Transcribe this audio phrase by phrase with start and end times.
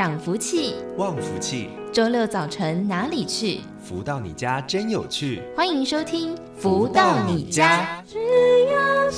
[0.00, 1.68] 涨福气，旺福气。
[1.92, 3.60] 周六早晨哪里去？
[3.84, 5.42] 福到你家真有趣。
[5.54, 8.02] 欢迎收听《福到你家》。
[8.10, 8.18] 只
[8.72, 9.10] 要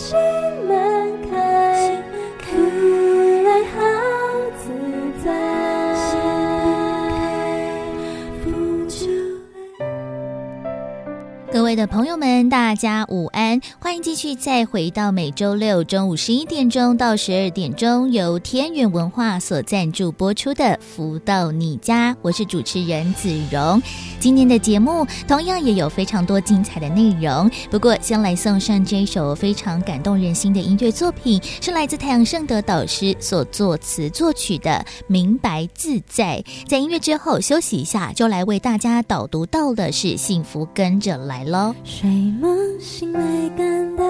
[11.76, 13.60] 的朋友们，大家午安！
[13.78, 23.80] 欢迎继续再回到每周六中午十一点钟到十二点钟，由天元文化所赞助播出的《福到你家》，我是主持人子荣。
[24.20, 34.70] 今天的节目同样也有非常多精彩的内容，不过先来送上这一首非常感动人心的音乐作品，是来自太阳盛德导师所作词作曲的
[35.06, 36.42] 《明白自在》。
[36.68, 41.74] 在音乐之后休息一下，就来为大家导读到的是幸福跟着来喽。
[41.84, 43.20] 睡梦醒来
[43.56, 44.04] 感到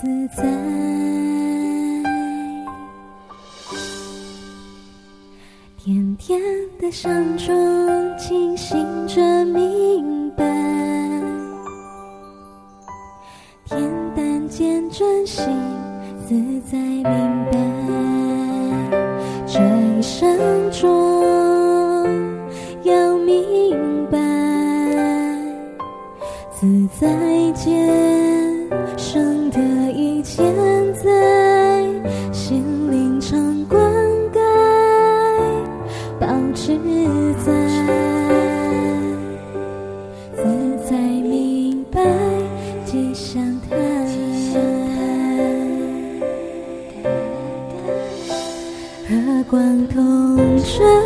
[0.00, 0.42] 自在，
[5.76, 6.40] 甜甜
[6.80, 10.44] 的香中清醒着明白，
[13.68, 13.76] 恬
[14.16, 15.46] 淡间专心
[16.26, 16.34] 自
[16.70, 17.04] 在明
[17.50, 17.58] 白，
[19.46, 19.60] 这
[19.98, 21.41] 一生中
[26.62, 26.68] 自
[27.00, 27.08] 在
[27.56, 27.90] 间
[28.96, 29.58] 生得
[29.90, 30.46] 一千
[30.94, 31.10] 载，
[32.30, 33.82] 心灵常灌
[34.32, 34.38] 溉，
[36.20, 36.78] 保持
[37.44, 37.52] 在
[40.36, 40.44] 自
[40.88, 42.00] 在明白
[42.84, 43.76] 吉祥台，
[49.08, 51.01] 和光同传，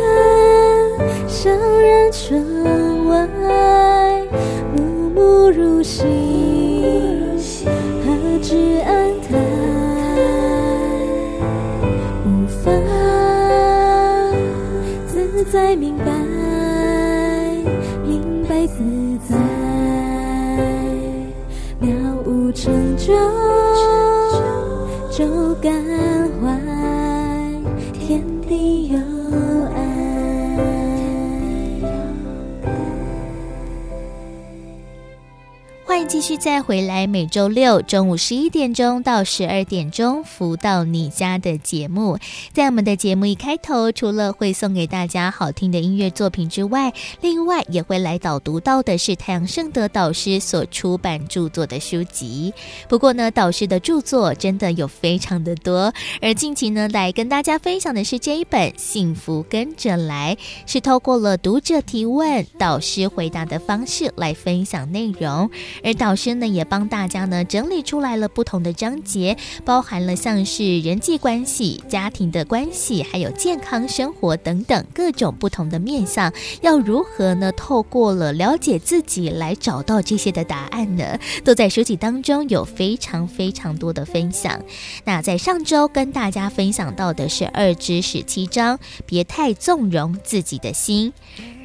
[36.17, 42.17] 继续再回来，每周六中午十一点钟到十二点钟，福到你家的节目。
[42.51, 46.91] 在我们的节目一开头，除了会送给大家好听的音乐作品之外，
[47.21, 52.51] 另外也会来导读到的是太阳盛德导师所出版著作的书籍。
[52.89, 60.35] 不过呢，导师的著作真的有非常的多，而近期呢，来跟大家分享的是这一本《幸福跟着来》，
[60.65, 65.51] 是透过了读者提问、导师回答的方式来分享内容。
[65.83, 69.35] 而导老师呢，也帮大家呢整理出来了不同的章节，
[69.65, 76.31] 包含了像是人际关系、家庭的关系，还有健康生活等等各种不同的面向，
[76.61, 77.51] 要如何呢？
[77.51, 81.19] 透过了了解自己来找到这些的答案呢？
[81.43, 84.57] 都在书籍当中有非常非常多的分享。
[85.03, 91.11] 那在上周跟大家分享到的是二至十七章，别太纵容自己的心。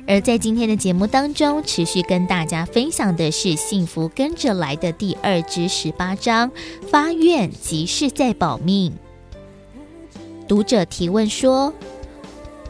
[0.07, 6.51] 而在今天的节目当中，持续跟大家分享的是《幸福跟着来的》第二至十八章，
[6.91, 8.93] 发愿即是在保命。
[10.49, 11.73] 读者提问说：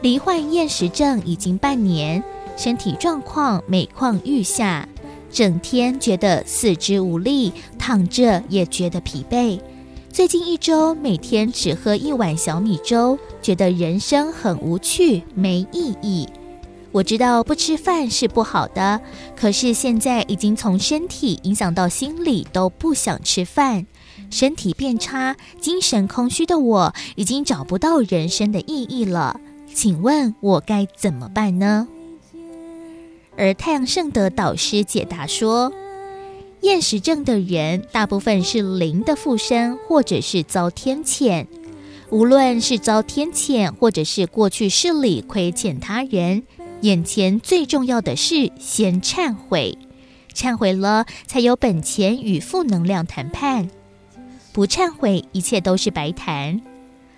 [0.01, 2.23] 罹患厌食症已经半年，
[2.55, 4.87] 身体状况每况愈下，
[5.31, 9.59] 整天觉得四肢无力，躺着也觉得疲惫。
[10.11, 16.29] 最近一周，每天只喝一碗小米粥，觉得人生很无趣，没意义。
[16.93, 19.01] 我知道不吃饭是不好的，
[19.35, 23.87] 可是现在已经从身体影响到心里，都不想吃饭，
[24.29, 29.41] 身体变差，精神空虚的我已经找不到人生的意义了。
[29.73, 31.87] 请问我该怎么办呢？
[33.35, 35.73] 而太阳圣德导师解答说，
[36.61, 41.47] 厌食症的人大部分是灵的附身，或者是遭天谴。
[42.11, 46.43] 无论是遭天谴，或者是过去世里亏欠他人。
[46.83, 49.77] 眼前最重要的是先忏悔，
[50.33, 53.69] 忏悔了才有本钱与负能量谈判。
[54.51, 56.59] 不忏悔，一切都是白谈。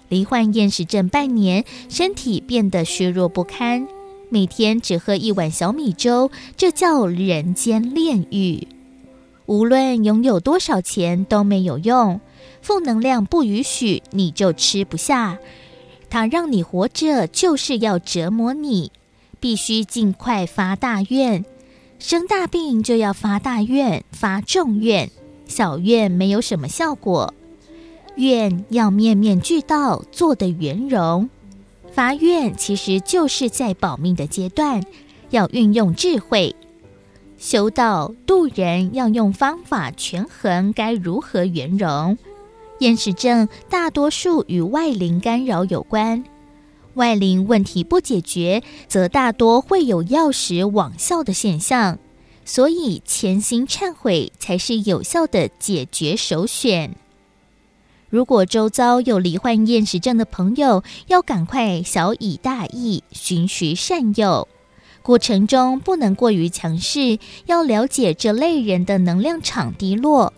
[0.07, 3.87] 罹患厌食症半年，身体变得虚弱不堪，
[4.29, 8.67] 每天只喝一碗小米粥，这叫人间炼狱。
[9.47, 12.21] 无论拥有多少钱都没有用，
[12.61, 15.39] 负能量不允许，你就吃不下。
[16.07, 18.91] 它让你活着，就是要折磨你。
[19.45, 21.45] 必须尽快发大愿，
[21.99, 25.11] 生大病就要发大愿，发重愿，
[25.45, 27.31] 小愿没有什么效果。
[28.15, 31.29] 愿要面面俱到，做得圆融。
[31.91, 34.83] 发愿其实就是在保命的阶段，
[35.29, 36.55] 要运用智慧。
[37.37, 42.17] 修道度人要用方法权衡，该如何圆融。
[42.79, 46.23] 厌食症大多数与外灵干扰有关，
[46.95, 51.99] 外灵问题不解决，则大多会有药石罔效的现象。
[52.43, 56.95] 所以潜心忏悔才是有效的解决首选。
[58.09, 64.47] 如果周遭有罹患厌食症的朋友，要赶快小以大义，循循善诱。
[65.01, 70.31] 过程中不能过于强势，要了解这类人的能量场低落，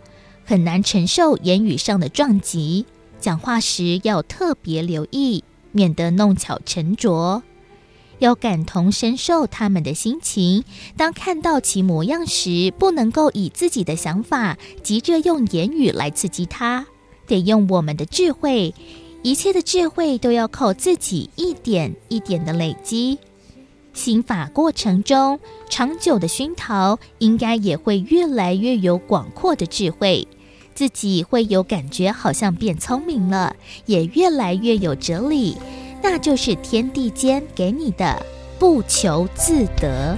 [0.44, 2.86] 很难承受言语上的撞击。
[3.20, 5.44] 讲话时要特别留意，
[5.78, 7.44] 免得弄巧成拙。
[8.18, 10.64] 要感同身受他们的心情，
[10.96, 16.84] 当看到其模样时，不能够以自己的想法急着用言语来刺激他，
[17.28, 18.74] 得用我们的智慧。
[19.22, 23.18] 一切的智慧都要靠自己一点一点的累积。
[23.92, 25.38] 心法过程中，
[25.70, 30.26] 长久的熏陶，应该也会越来越有广阔的智慧，
[30.78, 35.56] 自己会有感觉，好像变聪明了，也越来越有哲理。
[36.00, 38.24] 那就是天地间给你的，
[38.60, 40.16] 不求自得。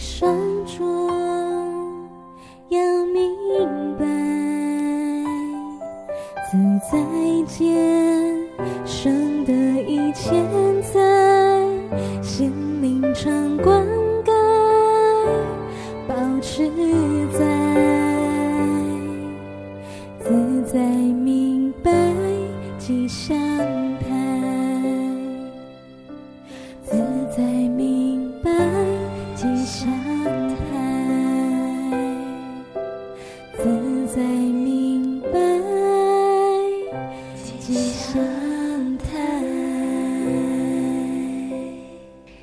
[0.00, 0.39] 身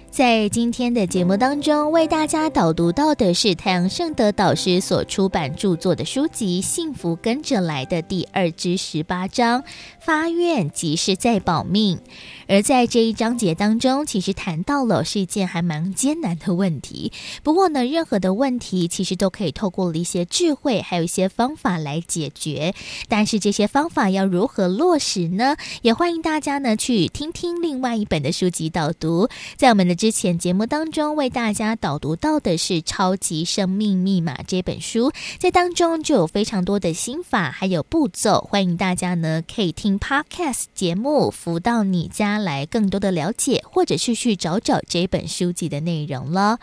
[0.09, 9.63] 在今天的节目当中，为大家导读到的是太阳圣德导师所出版著作的书籍《幸福跟着来的》第二至十八章，
[9.99, 11.99] 发愿即是在保命。
[12.47, 17.11] 而在这一章节当中，其实谈到了是一件还蛮艰难的问题。
[17.43, 22.73] 不过呢，任何的问题其实都可以透过了一些智慧，还有一些方法来解决。
[23.09, 25.57] 但是这些方法要如何落实呢？
[25.81, 29.27] 也欢迎大家呢去听听另外一本的书籍导读。
[29.57, 38.47] 在我们的之前节目当中，为大家导读到的是《超级生命密码》这本书，在当中就有非常多的心法，还有步骤。
[38.49, 42.36] 欢迎大家呢可以听 Podcast 节目，福到你家。
[42.43, 46.59] 来更多的了解，或者是去找找这本书籍的内容了。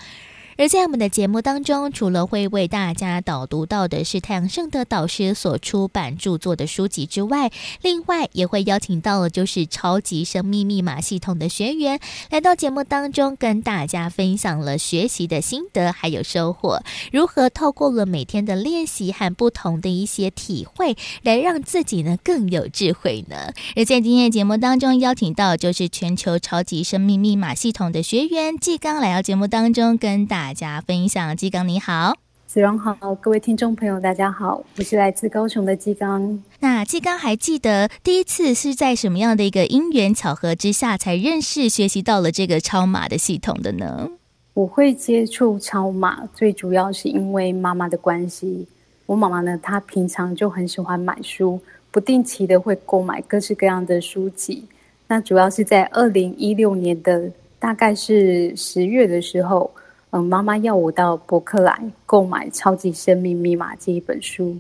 [0.56, 7.50] 而在我们的节目当中，除了会为大家导读到的是太阳盛德导师所出版著作的书籍之外，
[7.83, 11.99] 另外也会邀请到了就是超级生命密码系统的学员
[12.31, 23.52] 来到节目当中，跟大家分享了学习的心得还有收获，如何透过了每天的练习和不同的一些体会，来让自己呢更有智慧呢？
[23.75, 30.44] 而在今天的节目当中，邀请到就是全球超级生命密码系统的学员纪刚来到节目当中跟大。
[30.45, 36.39] 大家分享，纪刚你好，子荣好，各位听众朋友大家好，我是来自高雄的纪刚。
[36.61, 44.11] 那纪刚还记得第一次是在什么样的一个因缘巧合之下才认识学习到了这个超码的系统的呢？
[44.53, 48.69] 我会接触超码，最主要是因为妈妈的关系。
[49.07, 51.59] 我妈妈呢，她平常就很喜欢买书，
[51.91, 54.63] 不定期的会购买各式各样的书籍。
[55.09, 59.71] 那主要是在二零一六年的大概是十月的时候。
[60.16, 64.56] 嗯，妈妈要我到博客来购买《超级生命密码》这一本书，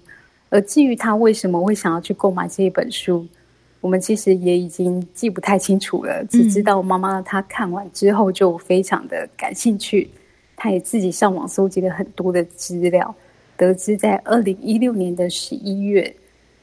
[0.50, 3.24] 而至于他为什么会想要去购买这一本书，
[3.80, 6.24] 我们其实也已经记不太清楚了。
[6.24, 10.10] 只知道妈妈她看完之后就非常的感兴趣，
[10.56, 13.14] 她也自己上网搜集了很多的资料，
[13.56, 16.02] 得知在二零一六年的十一月，《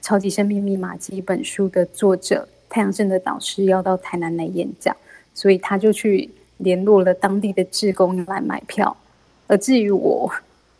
[0.05, 4.93] 超级生命密码》这一本书的作者太阳镇的导师要到台南来演讲，
[5.33, 6.29] 所以他就去。
[6.63, 8.95] 联络了当地的志工来买票，
[9.47, 10.31] 而至于我，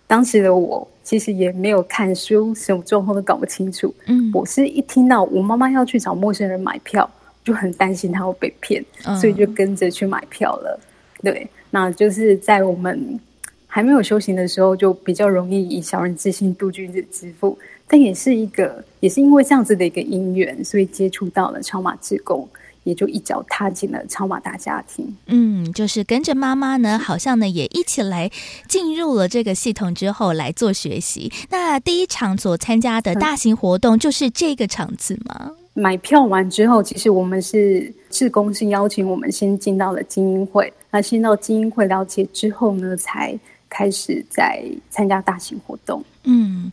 [0.08, 3.94] 当时的我其实也没有看书，什么状况都搞不清楚。
[4.06, 7.10] 嗯，我是一听到我妈妈要去找陌生人买票，
[7.44, 10.80] 就很担心她会被骗，嗯，所以就跟着去买票了。
[11.22, 13.20] 对，那就是在我们
[13.68, 17.58] 还没有修行的时候，就比较容易以小人之心度君子之腹。
[17.88, 22.48] 但也是一个，也是因为这样子的一个因缘，所以接触到了超马志工。
[22.84, 25.16] 也就一脚踏进了超马大家庭。
[25.28, 28.30] 嗯，就是跟着妈妈呢，好像呢也一起来
[28.68, 31.32] 进入了这个系统之后来做学习。
[31.50, 35.52] 那第一场所参加的大型活动就是这个场次吗？
[35.74, 46.04] 买票完之后，其实我们是志工是邀请我们先进到了精英会，那先到精英会了解之后呢，才开始在参加大型活动。
[46.24, 46.72] 嗯。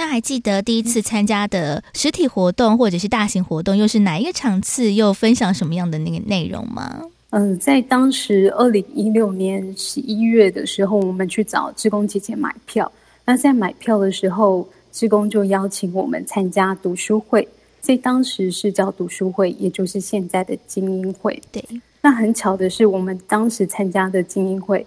[0.00, 4.94] 那还记得第一次参加的实体活动或者是大型活动，又是哪一个场次？
[4.94, 7.02] 又分享什么样的那个内容吗？
[7.28, 12.90] 嗯，在当时二零一六年十一月的时候，我们去找志工姐姐买票。
[13.26, 17.46] 那在买票的时候，志工就邀请我们参加读书会，
[17.82, 21.38] 在当时是叫读书会，也就是现在的精英会。
[21.52, 21.62] 对，
[22.00, 24.86] 那很巧的是，我们当时参加的精英会。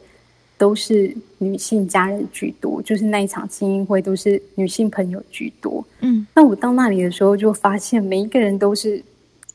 [0.58, 5.84] 都是女性家人居多，就是那一场精英会都是女性朋友居多。
[6.00, 9.04] 嗯，那我到那里的时候，就发现每一个人都是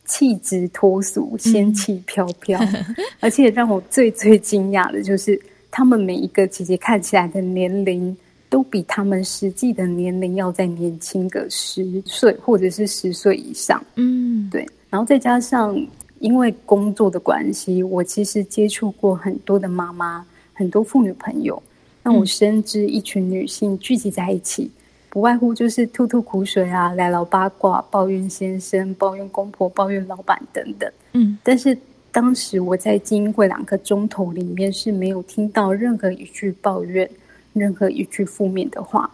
[0.05, 5.41] 气质脱俗、仙气飘飘，嗯、 而且让我最最惊讶的就是，
[5.71, 8.15] 他们每一个姐姐看起来的年龄
[8.51, 13.83] 都比他们实际的年龄要再年轻个十岁或者是十岁以上。
[13.95, 14.67] 嗯，对。
[14.91, 15.79] 然后再加上
[16.19, 20.27] 因为工作的关系，我其实接触过很多的妈妈。
[20.59, 21.63] 很多妇女朋友，
[22.03, 24.71] 那我深知一群女性聚集在一起，嗯、
[25.11, 30.93] 不外乎就是吐吐苦水啊，来聊八卦，抱怨先生，抱怨公婆，抱怨老板等等。
[31.13, 31.79] 嗯，但是
[32.11, 37.09] 当时我在精英会两个钟头里面是没有听到任何一句抱怨，
[37.53, 39.09] 任何一句负面的话。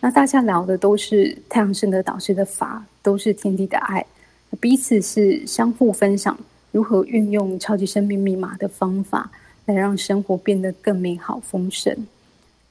[0.00, 4.04] 那大家聊的都是太阳神的导师的法，都是天地的爱，
[4.58, 6.36] 彼此是相互分享
[6.72, 9.30] 如何运用超级生命密码的方法。
[9.64, 11.96] 来让生活变得更美好丰盛。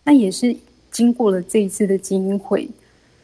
[0.03, 0.55] 那也是
[0.89, 2.67] 经过了这一次的精英会，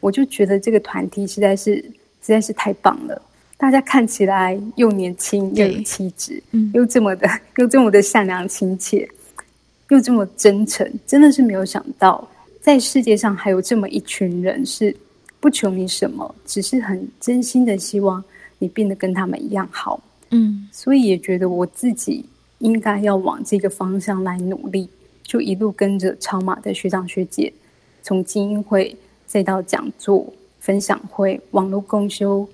[0.00, 3.20] 我就觉得这个团体实在是实在是太棒了。
[3.56, 9.08] 大家看起来又年轻又有气质，嗯，又这么的又这么的善良亲切，
[9.88, 12.26] 又这么真诚，真的是没有想到，
[12.60, 14.96] 在世界上还有这么一群人是
[15.40, 18.22] 不求你什么，只是很真心的希望
[18.60, 20.00] 你变得跟他们一样好。
[20.30, 22.24] 嗯，所以也觉得我自己。
[22.58, 24.88] 应该要往这个方向来努力，
[25.22, 27.52] 就一路跟着超马的学长学姐，
[28.02, 28.96] 从精英会
[29.26, 30.26] 再到讲座、
[30.58, 32.48] 分享会、网络共修、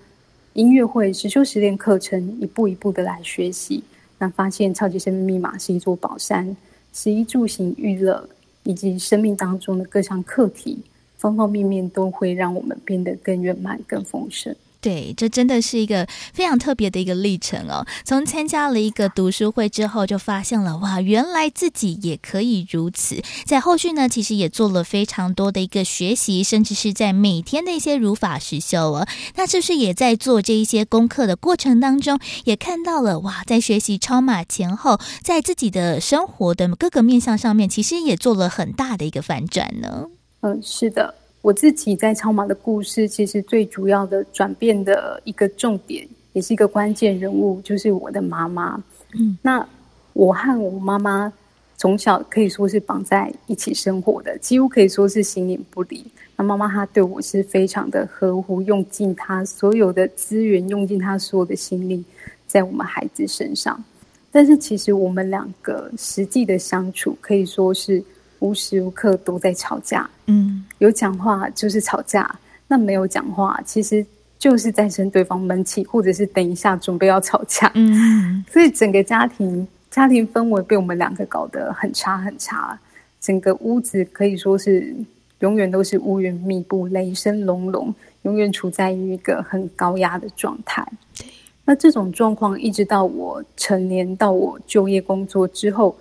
[0.53, 3.83] 音乐会、实修实练课程，一步一步的来学习。
[4.19, 6.57] 那发现超级生命密码是一座宝山，
[6.93, 8.29] 食衣住行娱乐
[8.63, 10.79] 以及生命当中的各项课题，
[11.17, 14.55] 方方面面都会让我们变得更圆满、更丰盛。
[14.85, 17.87] 对，这真的是一个非常特别的一个历程哦。
[18.05, 23.23] 从参加了一个读书会之后，就发现了哇，原来自己也可以如此。
[23.47, 29.09] 在后续呢，其实也做了非常多的一个学习，甚至是在每天的一些如法实修哦。
[29.37, 40.09] 那是不是也在做这一些功课的过程当中，也看到了哇，在学习超马前后，在自己的生活的各个面向上面，其实也做了很大的一个反转呢？
[40.43, 41.15] 嗯，是的。
[41.45, 48.83] 我自己在超马的故事，其实最主要的转变的一个重点，也是一个关键人物，就是我的妈妈。
[49.13, 49.69] 嗯，那
[50.15, 51.31] 我和我妈妈
[51.77, 56.03] 从小可以说是绑在一起生活的，几乎可以说是形影不离。
[56.35, 62.03] 那妈妈她对我是非常的呵护，用尽她所有的资源，用尽她所有的心力
[62.47, 63.85] 在我们孩子身上。
[64.33, 68.03] 但是其实我们两个实际的相处，可以说是。
[68.41, 72.39] 无时无刻都在吵架，嗯，有讲话就是吵架，
[72.69, 74.05] 那没有讲话，其实
[74.39, 82.79] 就是在生对方闷气，或者是等一下准备要吵架，嗯， 所以整个家庭家庭氛围被我们两个搞得很差很差，
[83.21, 84.95] 整个屋子可以说是
[85.39, 90.87] 永远都是乌云密布、雷声隆隆，永远处在于一个很高压的状态。
[91.17, 91.27] 对，
[91.65, 95.97] 那这种状况一直到我成年，到我就业工作之后。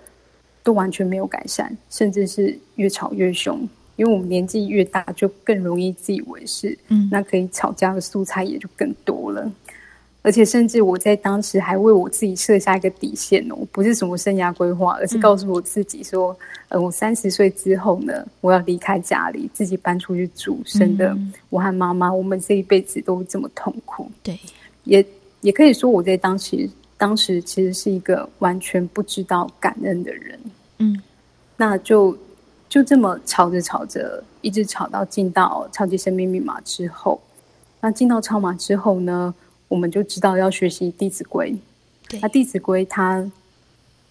[0.64, 3.68] 都完全没有改善，甚至是越吵越凶。
[3.96, 9.48] 因为我们年纪越大，就更容易自以为是，嗯，那可以吵架的素材也就更多了。
[10.22, 16.36] 而且，甚至我在当时还为我自己设下一个底线哦，不是什么生涯规划，而是告诉我自己说，
[16.70, 21.16] 嗯、呃，我三十岁之后呢，我要离开家里，自己搬出去住，省得
[21.50, 24.10] 我和妈妈，我们这一辈子都这么痛苦。
[24.24, 24.36] 对，
[24.82, 25.06] 也
[25.42, 26.68] 也可以说我在当时。
[26.96, 30.38] 当时其实是一个完全不知道感恩的人，
[30.78, 31.02] 嗯，
[31.56, 32.16] 那就
[32.68, 37.20] 就这么吵着吵着，一直吵到进到超级生命密码之后，
[37.80, 39.34] 那进到超码之后呢，
[39.68, 41.52] 我们就知道要学习《弟子规》。
[42.08, 43.28] 对，那《弟子规》它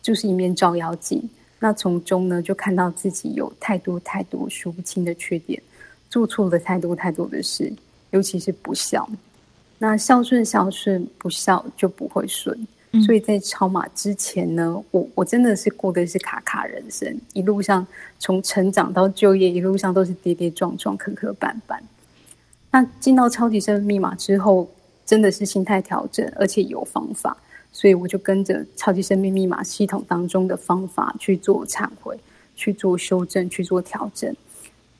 [0.01, 1.21] 就是一面照妖镜，
[1.59, 5.61] 那从中呢就看到自己有太多太多数不清的缺点，
[6.09, 7.71] 做错了太多太多的事，
[8.11, 9.09] 尤其是不孝。
[9.79, 12.67] 那孝顺孝顺，不孝就不会顺。
[13.03, 17.85] 所以在超马之前呢，我我真的是过的是卡卡人生，一路上
[18.19, 21.79] 从成长到就业，一路上都是跌跌撞撞、磕磕绊绊。
[22.69, 24.69] 那进到超级生命密码之后，
[25.07, 27.35] 真的是心态调整，而且有方法，
[27.71, 32.15] 所以我就跟着超级生命密码系统当中的方法去做忏悔、
[32.55, 34.35] 去做修正、去做调整，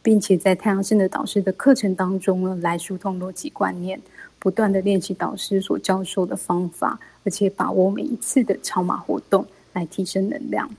[0.01, 4.01] 并且在太阳神的导师的课程当中呢，来疏通逻辑观念。
[4.43, 10.69] 不断的练习导师所教授的方法，而且把握每一次的超马活动来提升能量。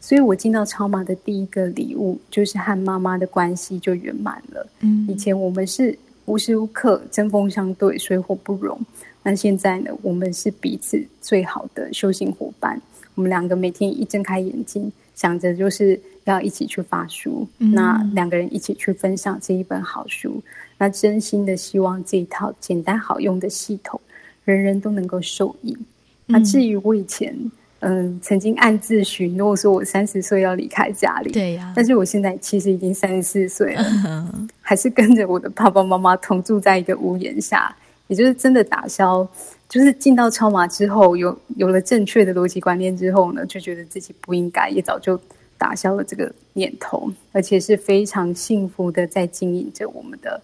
[0.00, 4.66] 所以我进到超马的第一个礼物，就是和妈妈的关系就圆满了。
[4.80, 8.76] 嗯，以前我们是无时无刻针锋相对、水火不容，
[9.22, 12.80] 那现在呢，我们是彼此最好的修行伙伴。
[13.14, 20.42] 我们两个每天一睁开眼睛，想着就是要一起去发书，嗯、那两个人一起去分享这一本好书。
[20.78, 24.00] 那真心的希望这一套简单好用的系统，
[24.44, 25.72] 人人都能够受益。
[25.72, 25.86] 嗯、
[26.26, 27.34] 那至于我以前，
[27.80, 31.72] 嗯、呃，曾经暗自许诺说，我三十岁要离开家里，对呀、啊。
[31.74, 37.74] 但是我现在其实已经三十四岁了，嗯、还是跟着我的爸爸妈妈同住在一个屋檐下，
[38.06, 39.26] 也就是真的打消，
[39.68, 45.20] 就是进到超码之后，有有了正确的逻辑观念之后呢，就觉得自己不应该，也早就
[45.58, 50.40] 打消了这个念头，而且是非常幸福的在经营着我们的。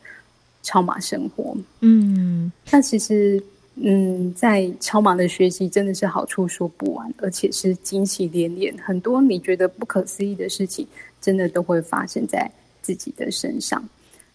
[0.66, 3.38] 超马生活，嗯，那其实，
[3.74, 10.86] 嗯，在超马的学习真的是好处说不完，而且是惊喜连连，很多你觉得不可思议的事情，
[11.20, 13.86] 真的都会发生在自己的身上。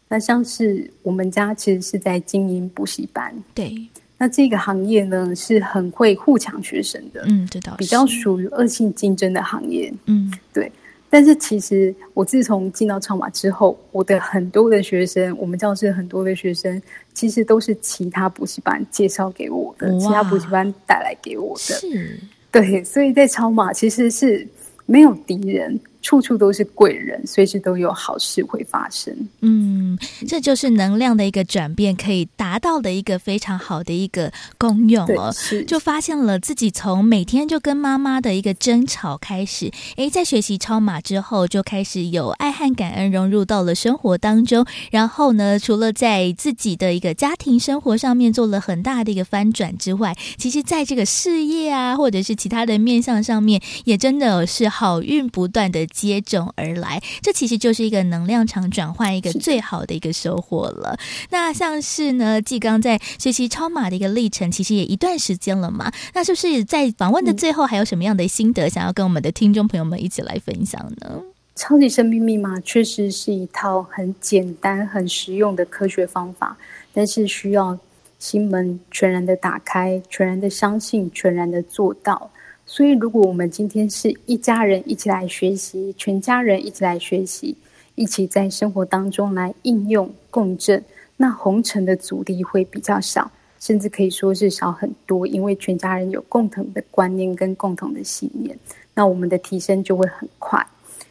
[0.07, 3.75] 那像是我们家其实是在经营补习班，对，
[4.19, 10.71] 那这个行业呢是很会互抢学生的，嗯，这倒是比较属于恶性竞争的行业，嗯，对。
[11.09, 16.79] 但是其实，我自从进到超马之后，我的很多的学生，我们教室很多的学生，
[17.15, 21.73] 其实都是其他补习班介绍给我的，其他补习班带来给我的。
[21.75, 22.19] 是，
[22.51, 24.47] 对，所以在超马其实是
[24.85, 25.79] 没有敌人。
[26.01, 29.13] 处处都是贵人，随时都有好事会发生。
[29.41, 35.33] 嗯，这就是能量的一个转变，可以达到的一个非常好的一个功用哦。
[35.67, 44.65] 就发现了自己从每天就跟妈妈的一个争吵开始，诶，在学习超马之后，就开始有爱和感恩融入到了生活当中。
[44.91, 55.88] 然后呢，除了在自己的一个家庭生活上面做了很大的一个翻转之外，其实在这个事业啊，或者是其他的面向上面，也真的是好运不断的。
[55.91, 60.97] 接踵而来，这其实就是一个能量场转换一个最好的一个收获了。
[61.29, 65.91] 那像是呢，纪刚在学习超码的一个历程，其实也一段时间了嘛。
[66.13, 71.21] 那是不是在访问的最后，还有什么样的心得，想要跟我们的听众朋友们一起来分享呢？
[71.55, 76.57] 超级生命密码确实是一套很简单、很实用的科学方法，
[76.93, 77.77] 但是需要
[78.17, 82.31] 心门全然的打开，全然的相信，全然的做到。
[82.71, 87.57] 所以，如果我们今天是一家人一起来学习，全家人一起来学习，
[87.95, 90.81] 一起在生活当中来应用共振，
[91.17, 93.29] 那红尘的阻力会比较少，
[93.59, 98.55] 甚至可以说是少很多，因为全家人有共同的观念跟共同的信念，
[98.93, 100.63] 那我们的提升就会很快。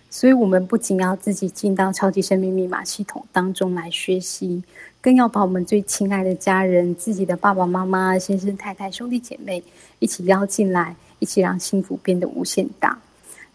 [0.08, 4.62] 所以，我们不仅要自己进到超级生命密码系统当中来学习，
[5.00, 9.60] 更要把我们最亲爱的家人、自己的爸爸妈妈、先生太太、兄弟姐妹
[9.98, 10.94] 一起邀进来。
[11.18, 12.98] 一起让幸福变得无限大。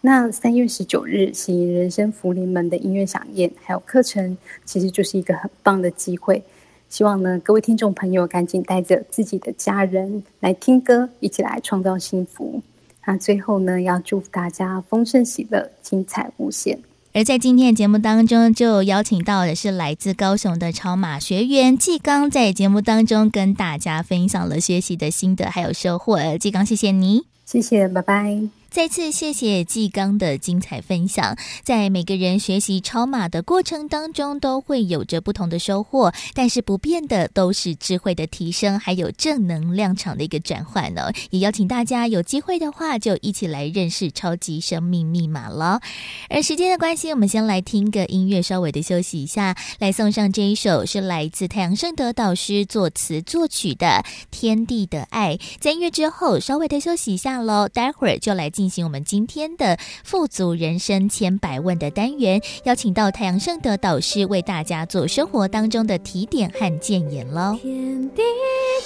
[0.00, 6.42] 那三月十九日喜迎人生福临门的音乐饗宴，还有课程，其实就是一个很棒的机会。
[6.90, 12.62] 希望呢，各位听众朋友赶紧带着自己的家人来听歌，一起来创造幸福。
[13.06, 16.78] 那最后呢，要祝福大家丰盛喜乐，精彩无限。
[17.12, 26.36] 而在今天的节目当中，就邀请到的是来自高雄的超马学员纪刚，在节目当中跟大家分享了学习的心得还有收获。
[26.38, 27.33] 纪刚，谢谢你。
[27.44, 28.63] 谢谢，拜拜。
[28.74, 31.38] 再次谢谢纪刚的精彩分享。
[31.62, 41.12] 在每个人学习超码的过程当中，都会有着不同的收获，但是不变的都是智慧的提升，还有正能量场的一个转换呢。
[41.30, 45.80] 也邀请大家有机会的话，就一起来认识超级生命密码了。
[46.28, 53.86] 而时间的关系，我们先来听个音乐，稍微的休息一下，来送上这一首是来自太阳盛德导师作词作曲的
[54.32, 55.36] 《天地的爱》。
[55.60, 58.63] 在音乐之后，稍微的休息一下喽，待会儿就来进。
[58.64, 67.58] 进行我们今天的富足人生千百问的单元，邀请到太阳圣德导师为大家做生活当中的提点和建言喽。
[67.60, 68.22] 天地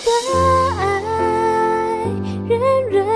[0.05, 0.11] 的
[0.81, 1.01] 爱，
[2.49, 2.59] 人
[2.91, 3.07] 人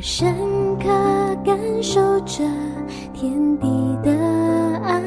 [0.00, 0.32] 深
[0.78, 0.86] 刻
[1.44, 2.44] 感受着
[3.12, 3.66] 天地
[4.04, 4.12] 的
[4.84, 5.02] 爱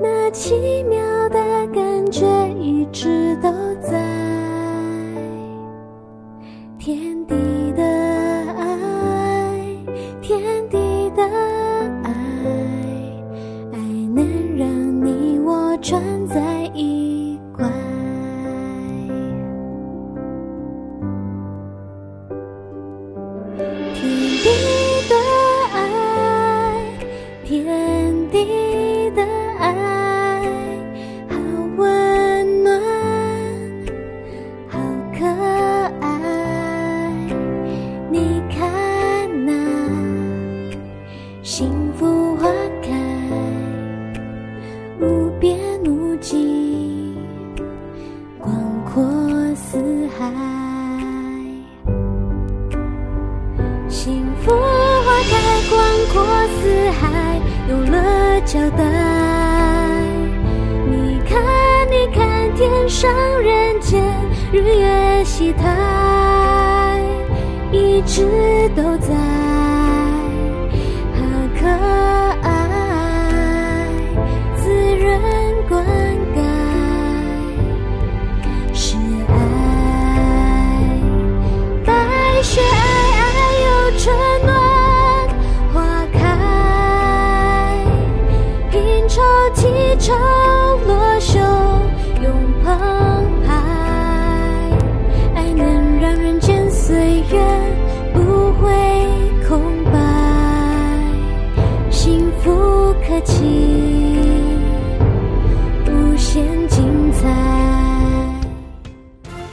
[0.00, 2.26] 那奇妙的感觉
[2.58, 4.47] 一直都在。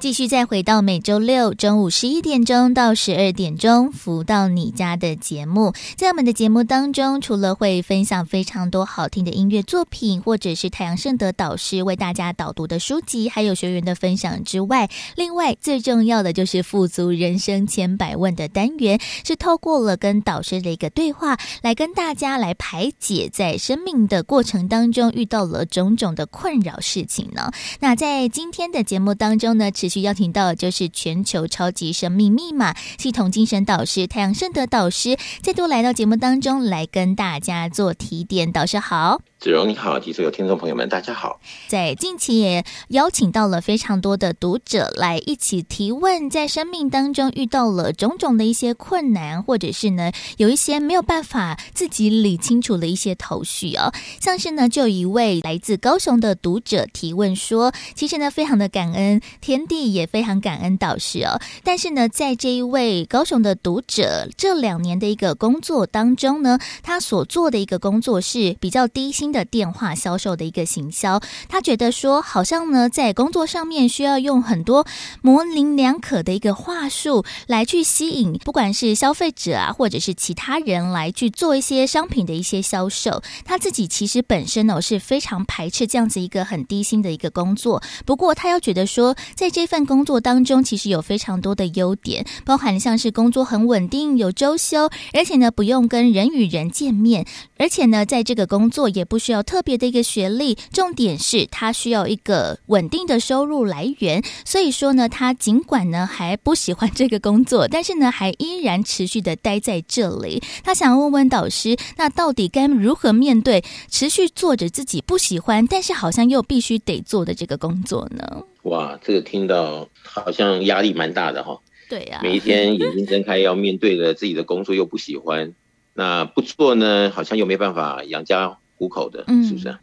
[0.00, 27.50] 继续再回到每周六中午十一点钟到十二点钟，福到你家的节目，在我们的节目当中，除了会分享非常多好听的音乐作品，或者是太阳盛德导师为大家导读的书籍，还有学员的分享之外，另外最重要的就是富足人生千百万的单元，是透过了跟导师的一个对话，来跟大家来排解在生命的过程当中遇到了种种的困扰事情呢。
[27.80, 38.52] 那在今天的节目当中呢，持续邀请到的就是全球超级生命密码系统精神导师太阳圣德导师，再度来到节目当中来跟大家做提点。
[38.52, 39.20] 导师好。
[39.40, 41.40] 子荣你好，及所有听众朋友们，大家好。
[41.68, 53.92] 在近期也邀请到了非常多的读者来一起提问，在生命当中遇到了种种的一些困难，或者是呢有一些没有办法自己理清楚的一些头绪哦。
[54.20, 61.40] 像是呢，就有一位来自高雄的读者提问说，其实呢非常的感恩天地，也非常感恩导师哦。
[61.62, 69.27] 但是呢，在这一位高雄的读者这两年的一个工作当中呢，他所做的一个工作是比较低薪。
[69.28, 71.20] 新的电话销售的一个行销。
[71.50, 74.86] 他觉得说，好像呢，在工作上面需要用很多
[75.20, 83.22] 模棱两可的一个话术来去吸引，不管是消费者啊，或者是其他人来去做一些商品的一些销售。
[83.44, 87.82] 他自己其实本身呢是非常排斥这样子一个很低薪的一个工作。
[88.06, 97.26] 不过他又觉得说，在这份工作当中，其实有非常多的优点，包含像是工作很稳定，有周休，而且呢不用跟人与人见面，
[97.58, 104.22] 而且呢在这个工作也不需要特别的一个学历，重点是他需要一个稳定的收入来源。
[104.44, 110.42] 所以说呢，他尽管呢还不喜欢这个工作，但是呢还依然持续的待在这里。
[110.62, 118.42] 他想问问导师，那到底该如何面对持续做着自己不喜欢，但是好像又必须得做的这个工作呢？
[118.62, 121.58] 哇，这个听到好像压力蛮大的哈。
[121.88, 125.54] 对呀，每一天眼睛睁开要面对着自己的工作又不喜欢，
[125.94, 129.68] 那不做呢，好像又没办法养家糊口的，是不是？
[129.68, 129.78] 嗯。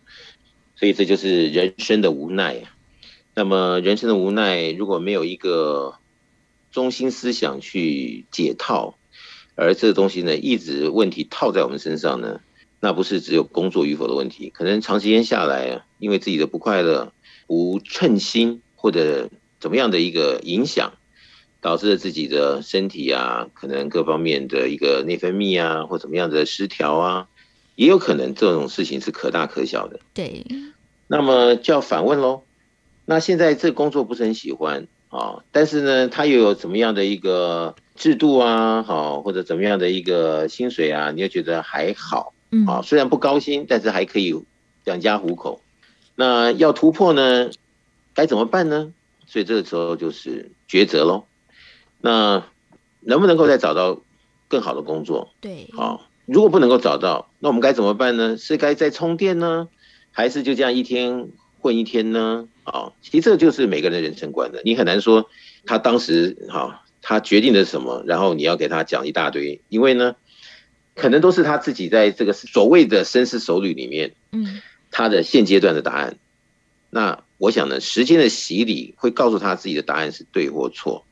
[0.75, 2.73] 所以这就是人生的无奈啊。
[3.35, 5.95] 那么人生的无奈，如果没有一个
[6.71, 8.97] 中心思想去解套，
[9.55, 12.39] 而这个东西呢，一直问题套在我们身上呢，
[12.79, 17.13] 那不是只有工作与否的问题，可能长时间下来啊，因为自己的不快乐、
[17.45, 19.29] 不称心或者
[19.59, 20.93] 怎么样的一个影响。
[21.61, 27.27] 导致了自己的身体啊，可能各方面的一个内分泌啊，或怎么样的失调啊，
[27.75, 29.99] 也有可能这种事情是可大可小的。
[30.13, 30.45] 对。
[31.07, 32.43] 那么就要反问喽，
[33.05, 44.35] 那现在这工作不是很喜欢啊，但是呢，他又有怎么样的一个制度啊，好，或者怎么样的一个薪水啊，你又觉得还好，嗯，啊，虽然不高薪，但是还可以
[44.85, 45.61] 养家糊口。
[46.15, 47.51] 那要突破呢，
[48.13, 48.91] 该怎么办呢？
[49.27, 51.25] 所以这个时候就是抉择喽。
[52.01, 52.43] 那
[53.01, 54.01] 能不能够再找到
[54.47, 55.33] 更好的工作？
[55.39, 58.37] 对，好，如果不能够找到，那我们该怎么办呢？
[58.37, 59.67] 是该再充电呢，
[60.11, 62.47] 还是就这样一天混一天呢？
[62.63, 65.29] 啊，其实这就是每个人的人生观的，你很难说
[65.65, 70.15] 他当时哈，他决定的什么，然后你要给他讲一大堆，因为呢，
[70.95, 76.17] 可能都是他自己在这个所谓的深思熟虑里面，嗯，他的现阶段的答案。
[76.89, 81.05] 那我想呢，时间的洗礼会告诉他自己的答案是对或错。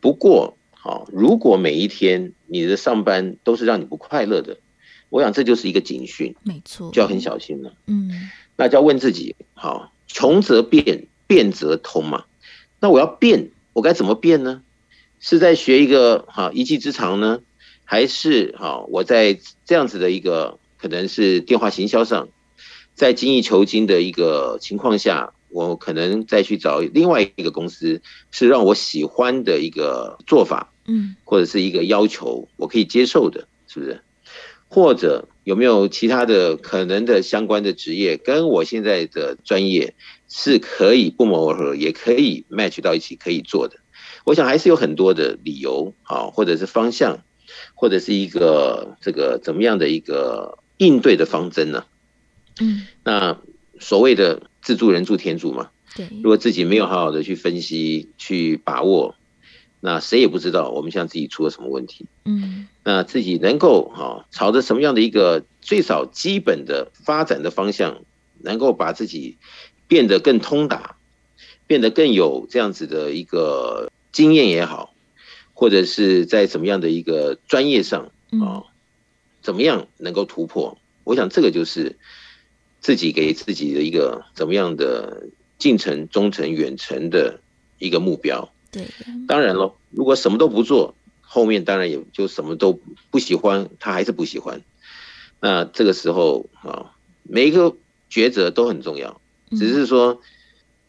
[0.00, 4.56] 不过，好，如果每一天你的上班都是让你不快乐的，
[5.10, 7.74] 我想这就是一个警讯，没错，就要很小心了。
[7.86, 12.24] 嗯，那就要问自己，好，穷则变，变则通嘛。
[12.80, 14.62] 那我要变，我该怎么变呢？
[15.18, 17.40] 是在学一个好一技之长呢，
[17.84, 22.30] 还是好我在这样子的一个可能是电话行销上，
[22.94, 25.34] 在精益求精的一个情况下？
[25.50, 34.00] 我可能再去找另外一个公司，是让我喜欢的一个做法，嗯，或者是一个要求，我可以接受的，是不是？
[34.68, 39.94] 或者有没有其他的可能的相关的职业，跟我现在的专业
[40.28, 43.76] 是可以不谋而合，也可以 match 到一起可以做的？
[44.24, 47.24] 我想还是有很多的理由啊，或者是方向，
[47.74, 51.84] 或者是一个这个怎么样的一个应对的方针呢？
[52.60, 53.36] 嗯，那
[53.80, 54.42] 所谓的。
[54.62, 56.08] 自助人助天助嘛，对。
[56.22, 59.14] 如果自己没有好好的去分析、去把握，
[59.80, 62.04] 那谁也不知道我们现在自己出了什么问题。
[62.24, 62.68] 嗯。
[62.84, 68.02] 那自己能够哈朝着什么样的一个最少基本的发展的方向，
[68.40, 69.38] 能够把自己
[69.88, 70.96] 变得更通达，
[71.66, 74.92] 变得更有这样子的一个经验也好，
[75.54, 78.10] 或者是在怎么样的一个专业上
[78.42, 78.64] 啊，
[79.40, 80.76] 怎么样能够突破？
[81.04, 81.96] 我想这个就是。
[82.80, 87.40] 自己给自己的一个怎么样的近程、中程、远程的
[87.78, 88.52] 一个目标。
[88.70, 88.86] 对，
[89.26, 94.62] 当然了，如果什么都不做，后面当然也就什么都不喜欢，他还是不喜欢。
[95.40, 97.74] 那这个时候啊，每一个
[98.10, 99.20] 抉择都很重要。
[99.50, 100.20] 只是说，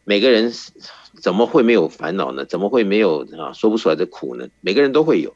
[0.04, 0.52] 每个人
[1.20, 2.44] 怎么会没有烦恼呢？
[2.44, 4.48] 怎么会没有啊说不出来的苦呢？
[4.60, 5.34] 每个人都会有，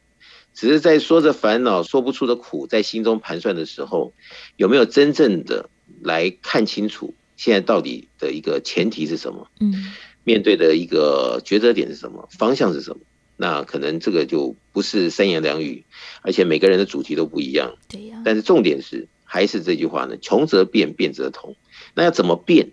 [0.55, 4.13] 只是在说着烦恼、说不出的苦，在心中盘算的时候，
[4.57, 5.69] 有没有真正的？
[6.03, 9.49] 来看清楚现在到底的一个前提是什么？
[9.61, 9.93] 嗯，
[10.25, 12.29] 面对的一个抉择点是什么？
[12.31, 13.03] 方向是什么？
[13.37, 15.85] 那可能这个就不是三言两语，
[16.23, 17.77] 而且每个人的主题都不一样。
[17.89, 18.23] 对呀。
[18.25, 21.55] 但是重点是还是这句话呢：穷则变，变则通。
[21.95, 22.71] 那要怎么变？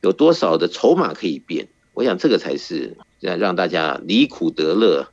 [0.00, 1.68] 有多少的筹码可以变？
[1.94, 5.12] 我想这个才是让让大家离苦得乐，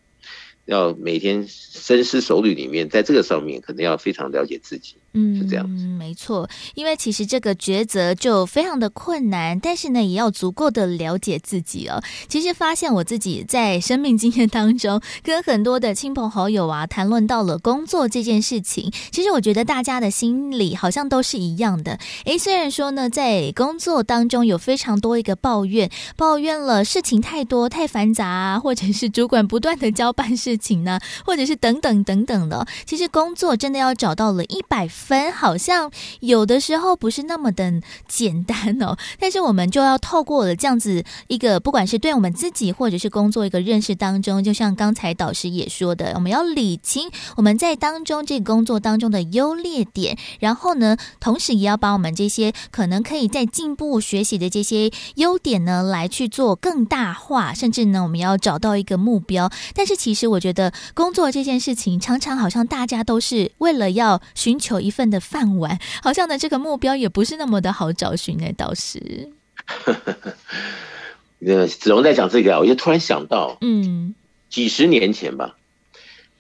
[0.66, 4.96] 要每天深思熟虑里面，在这个上面可能要非常了解自己。
[5.14, 5.86] 嗯，是这样子。
[5.86, 12.02] 没错，因为其实这个抉择就非常的困难，但是呢，也要足够的了解自己哦。
[12.28, 22.00] 其实发现我自己在生命经验当中，跟很多的亲朋好友啊谈论到了工作这件事情，其实我觉得大家的心里好像都是一样的。
[22.26, 32.66] 诶，虽然说呢，在工作当中有非常多一个抱怨，抱怨了事情太多太繁杂啊，或者是主管不断的交办事情呢，或者是等等等等的。
[32.86, 38.98] 其实工作真的要找到了一百分，好像有的时候不是那么的简单哦。
[39.20, 59.50] 但是我们就要透过了这样子一个，不管是对我们自己或者是工作一个认识当中，就像刚才导师也说的，我们要理清我们在当中这个工作当中的优劣点，然后呢，同时也要把我们这些可能可以在进步学习的这些优点呢，来去做更大化，甚至呢，我们要找到一个目标。
[59.74, 69.30] 但是其实我觉得工作这件事情，常常好像大家都是为了要寻求一份的饭碗，好像呢这个目标也不是那么的好找寻呢，导师。
[71.46, 74.14] 呃，子龙在讲这个啊，我就突然想到，嗯，
[74.50, 75.56] 几十年前吧，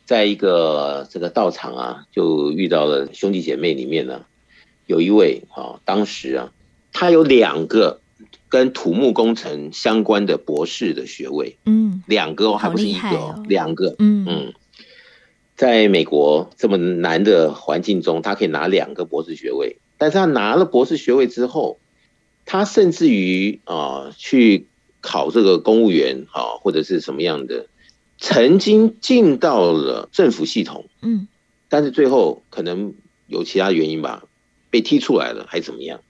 [0.05, 4.25] 在一个这个道场啊，就遇到了兄弟姐妹里面呢，
[4.87, 6.51] 有一位啊，当时啊，
[6.91, 8.01] 他有两个
[8.49, 14.25] 跟土木工程相关的博士的学位，嗯，两个哦，还不是一个哦，两个，嗯。
[14.27, 14.53] 嗯，
[15.59, 21.79] 在美国这么难的环境中，他可以拿两个博士学位，但是他拿了博士学位之后，
[22.45, 24.65] 他甚至于啊去。
[25.01, 27.67] 考这个公务员啊，或者是什么样的，
[28.17, 31.25] 曾经进到了政府系统，嗯，
[31.69, 32.93] 但是最后可能
[33.25, 34.25] 有其他原因吧，
[34.69, 36.01] 被踢出来了，还怎么样？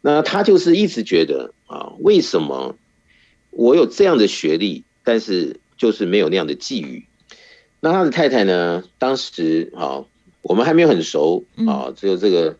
[0.00, 2.76] 那他就是一直觉得啊，为什么
[3.50, 7.06] 我有这样的学历，但是就是没有那样的际遇？
[7.80, 8.84] 那他的太太呢？
[8.98, 10.04] 当时啊，
[10.42, 12.56] 我们还没有很熟啊，只有这个。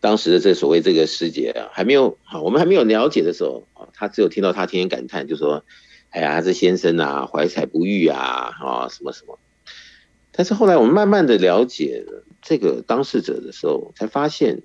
[0.00, 5.64] 当时的这所谓这个师姐啊，还没有好，我们还没有了解的时候啊，他只有听到他天天感叹，就说
[6.10, 9.40] ：“哎呀，这先生啊，怀才不遇啊，啊，什么什么。”
[10.30, 12.04] 但是后来我们慢慢的了解
[12.40, 14.62] 这个当事者的时候，才发现，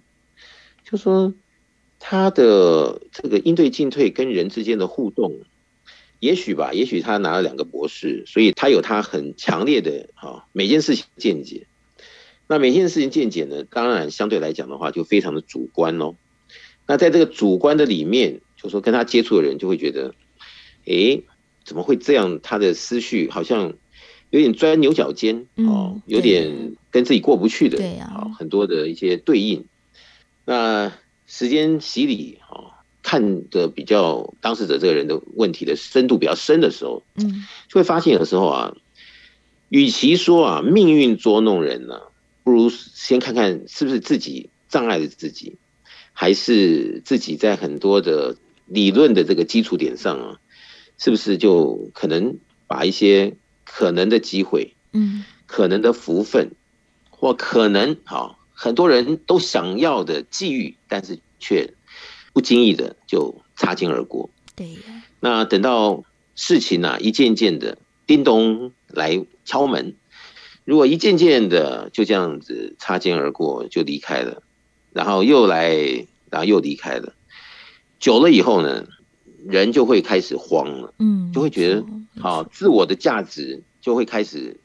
[0.83, 1.33] 就说
[1.97, 5.39] 他的这个应对进退跟人之间的互动，
[6.23, 11.67] 也许吧，也许他拿了两个博士，所以他有他很强烈的啊每件事情见解。
[12.47, 16.15] 那每件事情见解呢，当然相对来讲的话，就非常的主观喽。
[16.87, 20.15] 那在这个主观的里面，就说跟他接触的人就会觉得，
[20.85, 21.23] 诶，
[21.65, 22.39] 怎么会这样？
[22.41, 23.73] 他的思绪好像
[24.29, 29.65] 有点钻牛角尖哦，有点跟自己过不去的，对啊，很多的一些对应。
[30.45, 30.93] 那
[31.27, 32.72] 时间洗礼啊，
[33.03, 38.75] 看的比较当事者这个人的问题的深度比较深的时候，嗯，就会发现有时候啊，
[39.69, 42.01] 与其说啊命运捉弄人呢。
[42.45, 45.55] 不如先看看是不是自己障碍了自己，
[46.11, 48.35] 还是自己在很多的
[48.65, 50.39] 理论的这个基础点上啊，
[50.97, 52.35] 是不是就可能
[52.67, 56.51] 把一些可能的机会，嗯，可能的福分，
[57.11, 61.73] 或可能好很多人都想要的际遇，但是却
[62.33, 64.29] 不经意的就擦肩而过。
[64.55, 64.75] 对，
[65.19, 66.03] 那等到
[66.35, 69.95] 事情呢，一件件的叮咚来敲门。
[70.65, 74.41] 如果一件件的就这样子擦肩而过就离开了，
[74.91, 75.75] 然后又来，
[76.29, 77.13] 然后又离开了，
[77.99, 78.85] 久了以后呢，
[79.45, 81.85] 人就会开始慌了，嗯，就会觉得，
[82.21, 84.59] 好，自我的价值就会开始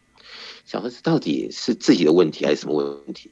[0.64, 3.30] 想说，这到底是自己的问题还是什么问题？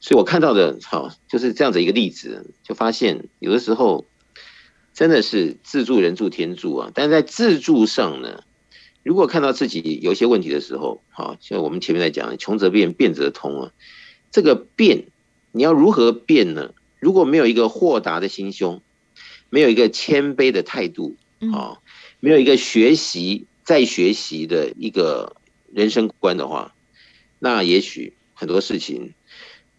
[0.00, 4.06] 所以我看到的，好，就是这样子一个例子，就发现有的时候
[4.94, 8.42] 真的是自助人助天助啊，但是在自助上呢。
[9.02, 13.72] 如果看到自己有一些问题的时候，好，像我们前面在讲，穷则变，变则通啊。
[14.30, 15.06] 这个变，
[15.52, 16.74] 你要如何变呢？
[16.98, 18.82] 如果没有一个豁达的心胸，
[19.48, 21.16] 没有一个谦卑的态度，
[21.54, 21.78] 啊，
[22.20, 25.34] 没有一个学习再学习的一个
[25.72, 26.74] 人生观的话，
[27.38, 29.14] 那也许很多事情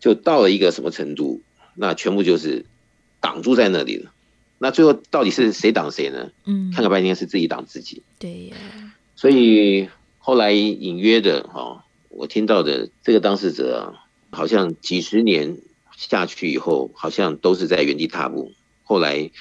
[0.02, 1.42] 就到了一个什么程度，
[1.76, 2.66] 那全部就是
[3.22, 4.12] 挡住在那里了。
[4.58, 6.32] 那最后到底是谁挡谁呢？
[6.46, 8.04] 嗯，看个半天是自己挡自己。
[8.20, 8.56] 对呀。
[9.16, 9.88] 所以
[10.18, 15.58] 后来隐约的哈，我听到的这个当事者啊，好像几十年
[15.96, 18.52] 下去以后，好像都是在原地踏步。
[18.84, 19.32] 后来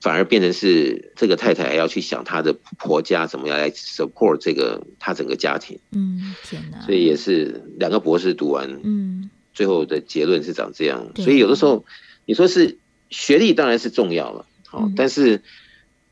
[0.00, 5.78] 反而变成是这个太太要去想她的婆家怎么样来 support 这个她整个家庭。
[5.92, 6.80] 嗯，天哪！
[6.84, 11.12] 所以也是两个博士读完，嗯，最后的结论是长这样。
[11.16, 11.86] 所以有的时候
[12.26, 12.76] 你说是
[13.08, 15.42] 学历当然是重要了，好，但是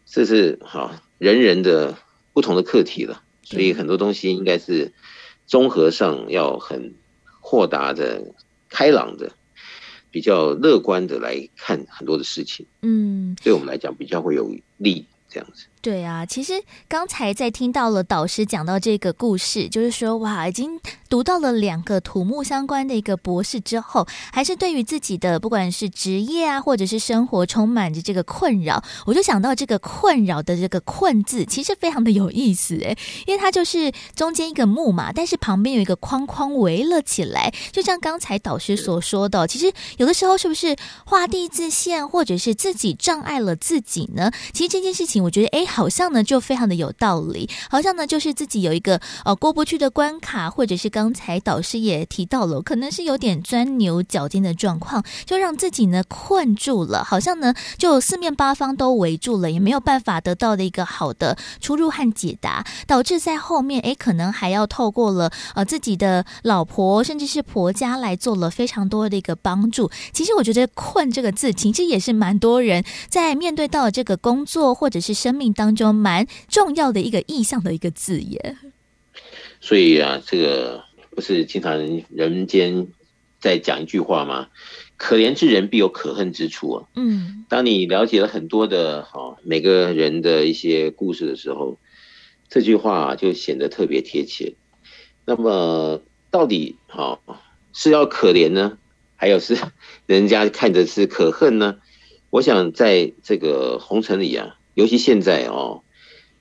[0.07, 1.99] 这是好人人的。
[2.35, 4.91] 不同的课题了，所以很多东西应该是
[5.47, 6.95] 综合上要很
[7.41, 8.25] 豁达的
[8.71, 9.33] 开朗的、
[10.11, 12.65] 比较乐观的来看很多的事情。
[12.81, 15.67] 嗯，对我们来讲比较会有利，这样子。
[15.83, 20.79] 对啊，其实刚才在听到了导师讲到这个故事，就是说哇，已经
[21.09, 28.81] 读到了两个土木相关的一个博士之后，还是对于自己的不管是职业啊，或者是生活充满着这个困扰。
[29.05, 44.31] 我就想到这个困扰的这个“困”字，其实非常的有意思诶，因为它就是中间一个木嘛，但是旁边有一个框框围了起来，就像刚才导师所说的，其实有的时候是不是画地自限，或者是自己障碍了自己呢？
[44.53, 45.67] 其实这件事情，我觉得诶。
[45.73, 47.49] 好像呢，就非常的有道理。
[47.71, 57.03] 好像呢，就是自己有一个呃过不去的关卡，或者是刚才导师也提到了，可能是有点钻牛角尖的状况，就让自己呢困住了。
[57.03, 69.91] 好像呢，就四面八方都围住了，也没有办法得到的一个好的出入和解答，导致在后面诶，可能还要透过了呃自己的老婆，甚至是婆家来做了非常多的一个帮助。
[70.13, 78.57] 其实我觉得“困”这个字，其实也是蛮多人在面对到这个工作或者是生命当当中蛮重要的一个意象的一个字眼，
[79.61, 81.79] 所以啊，这个不是经常
[82.11, 82.89] 人间
[83.39, 84.49] 在讲一句话吗？
[84.97, 86.89] 可怜之人必有可恨之处啊。
[86.97, 91.79] 嗯，当你了解了很多的哈每个人的一些故事的时候，
[92.49, 94.55] 这句话就显得特别贴切。
[95.25, 96.03] 那么
[96.33, 97.21] 到底哈
[97.73, 98.79] 是要可怜呢，
[99.15, 99.57] 还有是
[100.07, 101.77] 人家看着是可恨呢？
[102.31, 104.57] 我想在这个红尘里啊。
[104.75, 105.83] 尤其现在哦，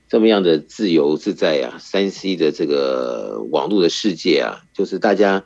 [0.08, 5.44] 这么样的自由自在啊，3C 的这个网络的世界啊，就是大家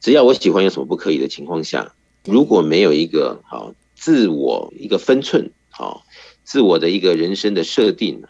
[0.00, 6.04] 只要我喜欢有什么不可以的情况下，如果没有一个好自我一个分寸，好
[6.42, 8.22] 自我的一个人生的设定，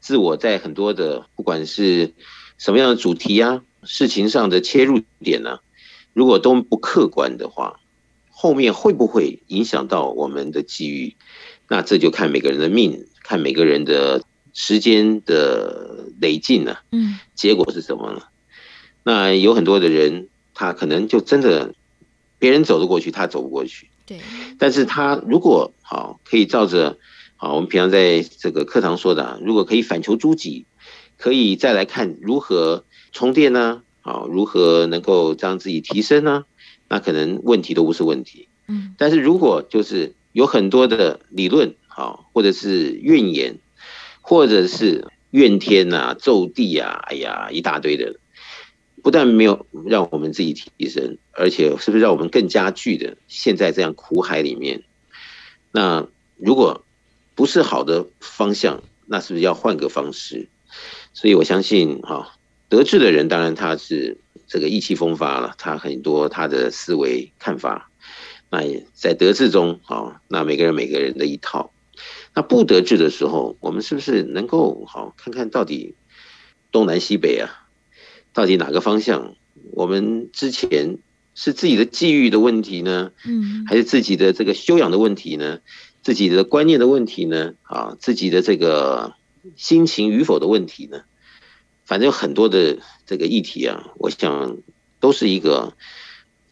[0.00, 2.14] 自我在很多的不管是
[2.58, 5.58] 什么样的主题啊，事情上的切入点呢，
[6.12, 7.80] 如果都不客观的话，
[8.30, 11.16] 后面会不会影响到我们的机遇？
[11.68, 13.06] 那这就看每个人的命。
[13.28, 14.22] 看每个人的
[14.54, 18.22] 时间的累进呢，嗯，结果是什么呢？
[19.02, 21.74] 那有很多的人，他可能就真的
[22.38, 23.90] 别人走得过去，他走不过去。
[24.06, 24.18] 对，
[24.58, 26.96] 但是他如果好可以照着
[27.36, 30.64] 好我们平常在这个课堂说的，如果可以反求诸己，
[31.18, 33.82] 可以再来看如何充电呢？
[34.00, 36.46] 好，如何能够让自己提升呢？
[36.88, 38.48] 那可能问题都不是问题。
[38.68, 41.74] 嗯，但是如果就是有很多的理论。
[41.98, 43.58] 啊，或者是怨言，
[44.20, 48.14] 或者是怨天呐、咒地啊，哎呀，一大堆的，
[49.02, 54.84] 不但没有让我们自己提升，而且是不是让我们更加剧的陷在这样苦海里面？
[55.72, 56.84] 那如果
[57.34, 60.48] 不是好的方向，那是不是要换个方式？
[61.12, 62.38] 所以我相信，哈，
[62.68, 67.90] 得志的人当然他是这个意气风发了，他很多他的思维看法，
[68.50, 71.72] 那也在得志中，啊，那每个人每个人的一套。
[72.38, 75.96] 那不得志的时候，我们是不是能够好看看到底
[76.70, 77.66] 东南西北啊，
[78.32, 79.34] 到底哪个方向？
[79.72, 80.98] 我们之前
[81.34, 85.58] 是自己的际遇的问题呢，嗯，还是自己的这个修养的问题呢？
[86.04, 87.54] 自己的观念的问题呢？
[87.62, 89.14] 啊，自己的这个
[89.56, 91.00] 心情与否的问题呢？
[91.86, 94.58] 反正有很多的这个议题啊，我想
[95.00, 95.76] 都是一个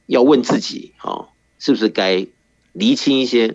[0.07, 1.28] 要问自己，啊，
[1.61, 2.26] 是不是该
[2.72, 3.55] 厘清一些，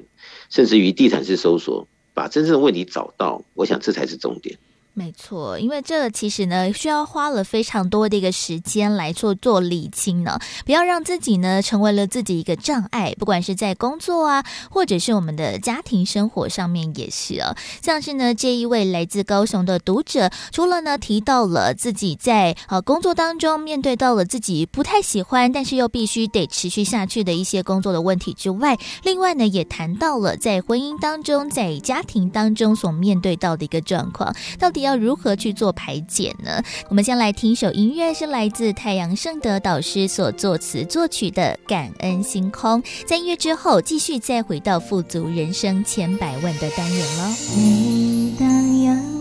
[0.49, 1.89] 甚至于地毯式搜索。
[2.13, 4.57] 把真正的问题找到，我想这才是重点。
[4.93, 17.55] 没错，因为这其实呢，需要花了非常多的一个时间来做做理清呢，不要让自己呢成为了自己一个障碍，不管是在工作啊，或者是我们的家庭生活上面也是啊。
[17.81, 34.80] 像是呢这一位来自高雄的读者，除了呢提到了自己在呃工作当中面对到了自己不太喜欢，但是又必须得持续下去的一些工作的问题之外，另外呢也谈到了在婚姻当中，在家庭当中所面对到的一个状况，到底。
[34.81, 36.61] 要如何去做排解呢？
[36.89, 42.81] 我们先来听一首音乐，是来自太阳圣德导师所作词作曲的《感恩星空》。
[43.05, 47.35] 在音乐之后，继续再回到富足人生千百万的单元喽。
[47.55, 49.20] 每当有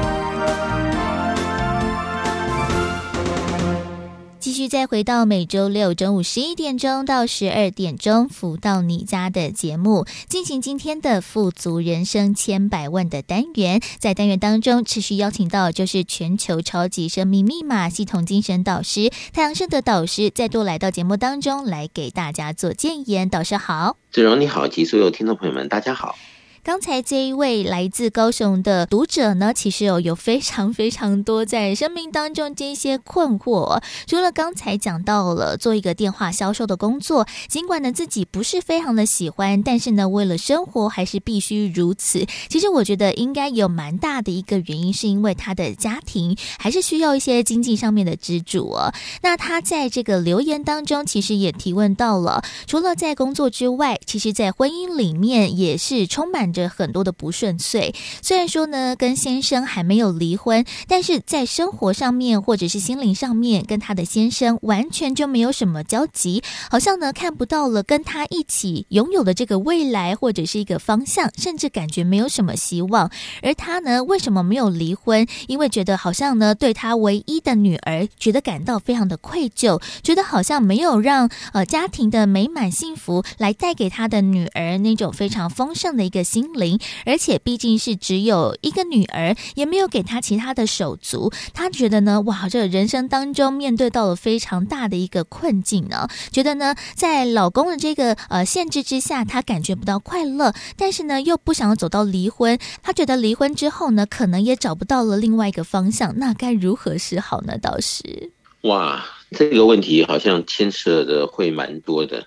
[4.51, 13.79] 继续再回到每周六中午十一点钟到十二点钟，福到你家的节目，进行今天的富足人生千百万的单元。
[13.97, 23.29] 在单元当中，持续邀请到就是全球超级生命密码系统精神导师太阳盛德导师，再度来到节目当中来给大家做建言。
[23.29, 26.17] 导师好，子荣你好，及所有听众朋友们，大家好。
[26.63, 33.81] 刚才这一位来自高雄的读者呢，其实有有非常非常多在生命当中这些困惑。
[34.05, 42.27] 除了刚才讲到了做一个电话销售的工作，尽管呢自己不是非常的喜欢，但是呢为了生活还是必须如此。
[42.47, 48.93] 其实我觉得应该有蛮大的一个原因，是因为他的家庭还是需要一些经济上面的支柱哦。
[49.23, 73.09] 那他在这个留言当中，其实也提问到了，除了在工作之外，其实在婚姻里面也是充满着很多的不顺遂，虽然说呢，跟先生还没有离婚，但是在生活上面或者是心灵上面，跟他的先生完全就没有什么交集，好像呢看不到了跟他一起拥有的这个未来或者是一个方向，甚至感觉没有什么希望。
[73.41, 75.25] 而他呢，为什么没有离婚？
[75.47, 86.40] 因为觉得好像呢，对他唯一的女儿，觉得感到非常的愧疚，觉得好像没有让呃家庭的美满幸福来带给他的女儿那种非常丰盛的一个心。
[86.41, 91.31] 心灵而且毕竟是只有一个女儿，也没有给他其他的手足。
[91.53, 96.07] 她觉得呢，哇，这人生当中面对到了非常大的一个困境呢。
[96.31, 102.57] 觉得呢，在老公的这个呃限制之下，她感觉不到快乐，但是呢，又不想要走到离婚。
[102.81, 106.17] 她觉得离婚之后呢，可能也找不到了另外一个方向。
[106.17, 107.57] 那该如何是好呢？
[107.59, 108.31] 倒是？
[108.61, 112.25] 哇，这个问题好像牵涉的会蛮多的。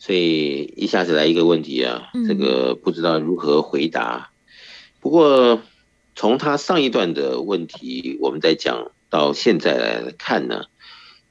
[0.00, 4.30] 所以一下子来一个问题啊，这个不知道如何回答。
[4.98, 5.60] 不过
[6.16, 10.64] 从他上一段的问题，我们在讲到现在来看呢，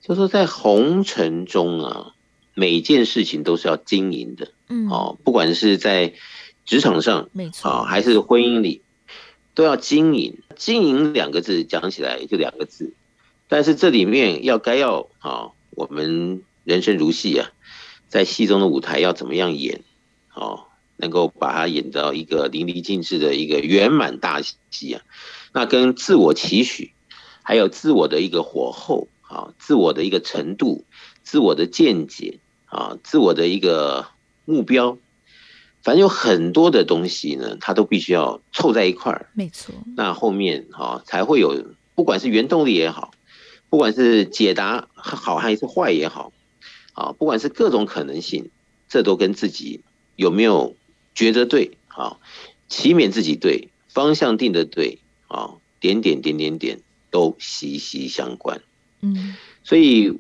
[0.02, 2.14] 就说在红尘中啊，
[2.54, 6.14] 每件事情都是要经营的，嗯，哦，不管是在
[6.64, 8.84] 职场上，没错，啊，还是婚姻里，
[9.56, 10.38] 都要经营。
[10.56, 12.94] 经营两个字讲起来就两个字，
[13.48, 17.50] 但是这里面要该要啊，我们人生如戏啊。
[18.10, 19.82] 在戏中的舞台要怎么样演，
[20.34, 20.66] 哦，
[20.97, 25.01] 能够把它演到一个淋漓尽致的一个圆满大戏啊，
[25.53, 26.91] 那跟自我期许，
[27.43, 30.84] 还有自我的一个火候啊，自我的一个程度，
[31.24, 34.07] 自我的见解啊，自我的一个
[34.45, 34.97] 目标，
[35.84, 39.30] 反正有很多的东西呢，它都必须要凑在一块儿。
[39.34, 39.76] 没错。
[39.95, 43.12] 那后面啊，才会有，不管是原动力也好，
[43.70, 46.34] 不管是解答好还是坏也好。
[47.00, 48.50] 啊，不管是各种可能性，
[48.89, 49.80] 这都跟自己
[50.18, 50.76] 有没有
[51.16, 52.18] 觉得对啊，
[52.68, 58.62] 祈勉自己对，方向定的对啊，点点点点点都息息相关。
[59.00, 60.20] 嗯，所以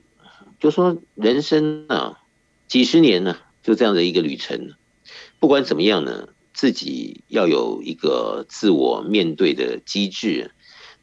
[0.61, 2.17] 就说人生啊，
[2.69, 4.71] 几十年呢，就这样的一个旅程，
[5.41, 10.51] 不管怎么样呢，自己要有一个自我面对的机制。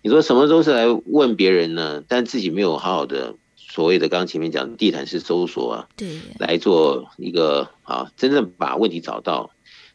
[0.00, 3.34] 你说什么都是来问别人呢，但自己没有好好的。
[3.76, 9.50] 所谓的刚刚前面讲的地毯式搜索啊，对，来做一个啊，真正把问题找到，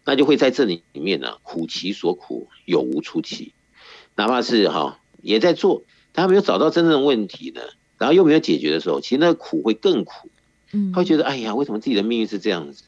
[0.05, 3.55] 那就会在这里里面呢，苦其所苦，有无出其。
[4.15, 7.61] 哪怕是哈也在做，但他没有找到真正的问题呢，
[7.97, 10.29] 然后又没有解决的时候，其实那个苦会更苦。
[10.71, 12.83] 嗯，他会觉得哎呀，为什么自己的命运是这样子？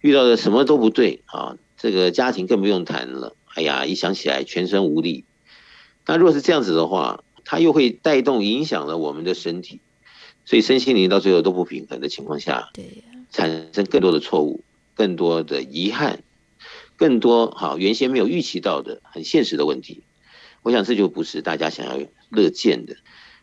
[0.00, 3.34] 遇到的什么都不对啊，这个家庭更不用谈了。
[3.56, 5.24] 哎呀，一想起来全身无力。
[6.06, 9.80] 那如果是这样子的话，它又会带动影响了我们的身体。
[10.44, 14.62] 所以身心灵到最后都不平衡的情况下，对，产生更多的错误，
[14.94, 16.22] 更多的遗憾，
[16.96, 20.02] 更多好原先没有预期到的很现实的问题。
[20.62, 21.98] 我想这就不是大家想要
[22.30, 22.96] 乐见的。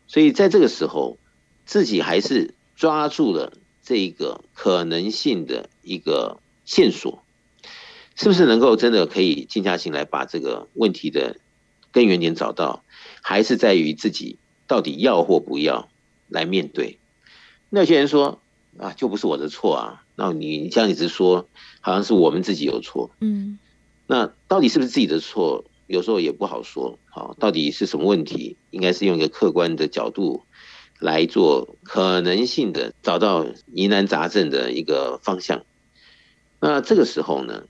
[0.07, 1.17] 所以在这个时候，
[1.65, 7.23] 自己还是抓住了这一个可能性的一个线索，
[8.15, 11.37] 是不是能够真的可以静下心来把这个问题的
[11.91, 12.83] 根源点找到？
[13.21, 15.87] 还是在于自己到底要或不要？
[16.31, 16.97] 来面对，
[17.69, 18.39] 那些人说
[18.79, 20.03] 啊，就不是我的错啊。
[20.15, 21.47] 那你这样一直说，
[21.81, 23.11] 好像是我们自己有错。
[23.19, 23.59] 嗯，
[24.07, 25.65] 那到底是不是自己的错？
[25.87, 26.97] 有时候也不好说。
[27.09, 28.55] 好，到底是什么问题？
[28.69, 30.43] 应该是用一个客观的角度
[30.99, 35.65] 来做可能性的，找到疑难杂症的一个方向。
[36.61, 37.63] 那这个时候呢，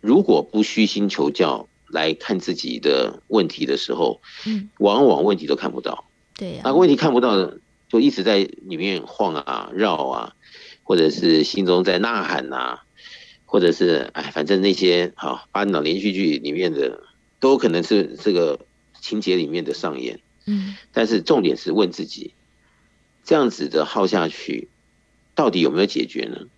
[0.00, 6.04] 如果不虚心求教来看自己的问题的时候，嗯，往往问题都看不到。
[6.36, 7.58] 对呀、啊，那问题看不到的，
[7.94, 10.34] 就一直在里面晃啊绕啊，
[10.82, 12.82] 或者是心中在呐喊啊，
[13.46, 17.04] 或者是哎，反正那些好八点档连续剧里面的，
[17.38, 18.66] 都有可能是这个
[19.00, 20.18] 情节里面的上演。
[20.44, 22.34] 嗯，但是重点是问自己，
[23.22, 24.66] 这样子的耗下去，
[25.36, 26.48] 到底有没有解决呢？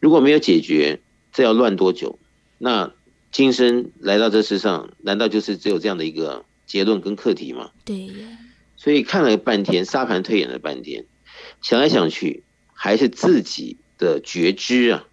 [0.00, 2.18] 如果没有解决，这要乱多久？
[2.56, 2.94] 那
[3.30, 7.70] 今生来到这世上，难道就是只有这样的一个结论跟课题吗？
[7.84, 8.38] 对呀。
[8.80, 11.04] 所以看了半天，沙盘推演了半天，
[11.60, 15.04] 想来想去，还是自己的觉知啊。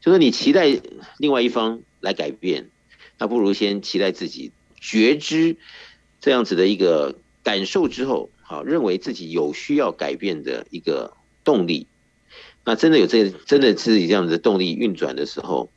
[0.00, 0.80] 就说你期待
[1.18, 2.70] 另外一方来改变，
[3.18, 5.56] 那不如先期待自己觉知
[6.22, 11.12] 这样子的一个感受之后，好，认为自己有需要改变的一个
[11.44, 11.86] 动力。
[12.64, 15.70] 那真的有这真的是这样子的动力运转的时候，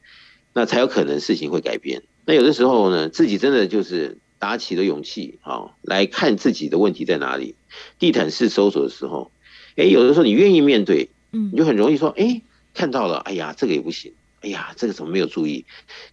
[0.53, 2.03] 那才有可能事情会改变。
[2.25, 4.17] 那有的时候呢，自己真的就是。
[4.39, 7.55] 打起了勇气，好来看自己的问题在哪里。
[7.99, 9.31] 地毯式搜索的时候，
[9.75, 12.41] 哎，有的时候你愿意面对，嗯，你就很容易说，哎，
[12.73, 15.65] 看到了，哎呀，这个也不行，哎呀，这个怎么没有注意？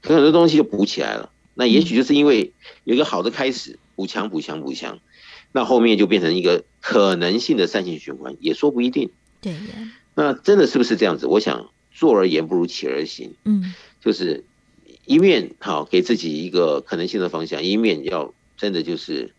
[0.02, 1.30] 可很多东西就补起来了。
[1.54, 2.52] 那也许就是因为
[2.84, 4.98] 有一个好的开始，补强、补强、补强，
[5.52, 9.10] 那后面就变成一个可能性的善性循环，也说不一定。
[9.40, 9.54] 对。
[10.14, 11.26] 那真的是不是这样子？
[11.26, 13.34] 我想坐而言不如起而行。
[13.44, 14.44] 嗯，就是。
[15.06, 19.34] 一面好给自己一个可能性的方向，一面要真的就是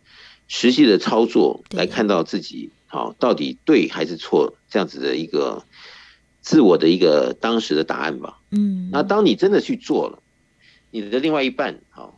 [0.46, 5.64] 实际的操作来看到自己好到底对还是错，这样子的一个
[6.40, 8.38] 自我的一个当时的答案吧。
[8.50, 10.22] 嗯，那当你真的去做了，
[10.92, 12.16] 你的另外一半好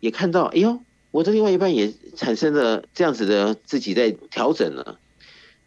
[0.00, 0.80] 也看到，哎呦，
[1.12, 4.98] 我的另外一半也产生了这样子的自己在调整了。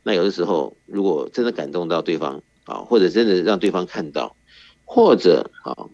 [0.04, 4.36] 那有的时候，如果真的感动到对方啊，或者真的让对方看到，
[4.84, 5.88] 或者啊。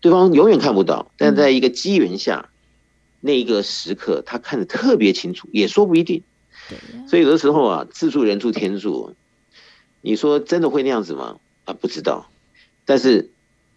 [0.00, 2.52] 对方永远看不到，但在一个机缘下，嗯、
[3.20, 6.22] 那一个时刻，他看得特别清楚，也说不一定。
[6.68, 6.78] 对。
[7.08, 9.14] 所以有的时候啊，自助人助天助，
[10.00, 11.40] 你说真的会那样子吗？
[11.64, 12.30] 啊，不知道。
[12.84, 13.30] 但是，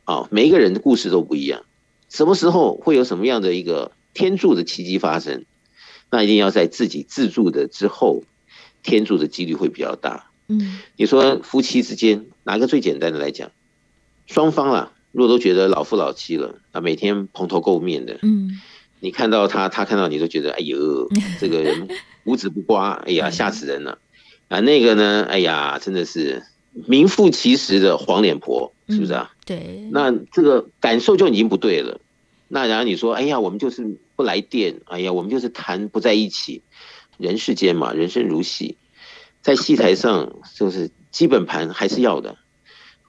[0.05, 1.63] 啊，每一个人的故事都不一样，
[2.09, 5.45] 什么时候会有什么样的一个天助的奇迹发生？
[6.11, 8.23] 那一定要在自己自助的之后，
[8.83, 10.29] 天助的几率会比较大。
[10.47, 10.79] 嗯。
[10.97, 13.49] 你说夫妻之间哪个最简单的来讲？
[14.27, 14.91] 双方啊。
[15.11, 18.59] 如果都觉得老夫老妻了啊，每天蓬头垢面的，嗯，
[18.99, 21.09] 你看到他，他看到你都觉得，哎呦，
[21.39, 21.87] 这个人
[22.23, 23.97] 五指不刮，哎呀，吓死人了
[24.47, 24.59] 啊！
[24.59, 26.43] 那个呢，哎呀，真的是
[26.87, 29.31] 名副其实的黄脸婆，是不是啊？
[29.33, 29.89] 嗯、对。
[29.91, 31.99] 那这个感受就已经不对了。
[32.47, 36.61] 那然后你说，哎呀，我们就是不来电，哎呀，我们就是谈不在一起。
[37.17, 38.77] 人世间嘛，人生如戏，
[39.43, 42.35] 在戏台上就是基本盘还是要的。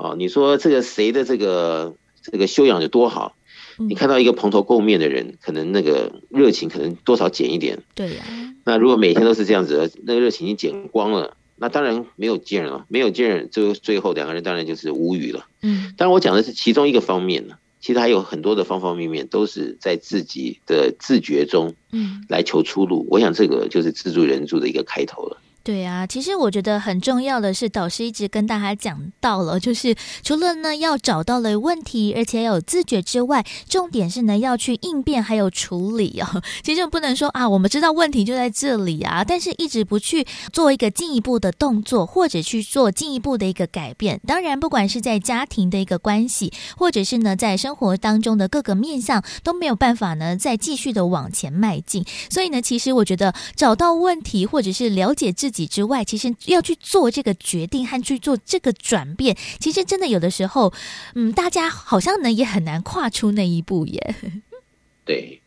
[0.03, 3.37] 哦，你说这个谁的这个这个修养有多好？
[3.79, 7.83] 你看到一个蓬头垢面的人，可能那个热情可能多少减一点。
[7.95, 8.25] 对呀。
[8.65, 15.47] 那如果每天都是这样子，那个热情已经减光了，那当然没有劲了，没有劲，就最后两个人当然就是无语了。
[15.63, 15.95] 嗯。
[15.97, 23.07] 当然我讲的是其中一个方面呢，其实还有很多的方方面面都是在自己的自觉中，嗯，来求出路。
[23.09, 25.39] 我想这个就是自助人助的一个开头了。
[25.65, 29.95] 对啊，其实我觉得很重要的是，导师一直跟大家讲到了， 就是
[30.25, 36.43] 除了呢要找到了问题，而且要有自觉之外，重点是呢要去应变还有处理哦。
[36.65, 44.21] 其实不能说啊，我们知道问题就在这里啊，但是一直不去做一个进一步的动作，或者去做进一步的一个改变。
[44.27, 52.05] 当然，不管是在家庭的一个关系，或者是呢在生活当中的各个面向，都没有办法呢再继续的往前迈进。
[52.29, 55.69] 所以呢，其实我觉得找到问题，或者是了解自己。
[55.69, 60.73] 之外，其实要去做这个决定和去做这个转变，其实真的有的时候，
[61.15, 64.17] 嗯，大家好像呢也很难跨出那一步耶。
[65.05, 65.41] 对，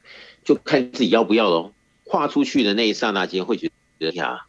[0.46, 1.74] 就看自己要不要喽。
[2.06, 4.46] 跨出去的那一刹那间，会觉得呀，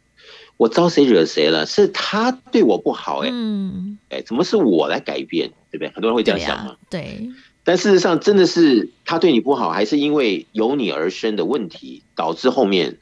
[0.57, 1.65] 我招谁惹谁了？
[1.65, 5.49] 是他对我不好哎，嗯，哎，怎么是我来改变？
[5.71, 5.89] 对不对？
[5.89, 6.77] 很多人会这样想嘛。
[6.89, 7.29] 对，啊、对。
[7.63, 12.97] 但事实上，真的是他对你不好，还是因为由你而生的问题导致后面？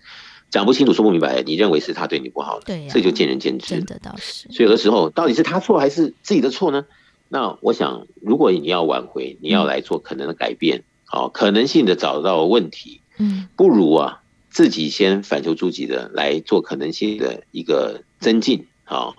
[0.56, 3.76] 讲不清楚，说不明白，你认为是他对你不好，对、啊，这就见仁见智。
[3.76, 4.48] 真的倒是。
[4.54, 6.86] 所以有的时候，到底是他错还是自己的错呢？
[7.28, 19.14] 那我想，如果你要挽回，你要来做可能的改变，好、嗯，可能性的找到问题，嗯，不如啊，自己先反求诸己的来做可能性的一个增进，好，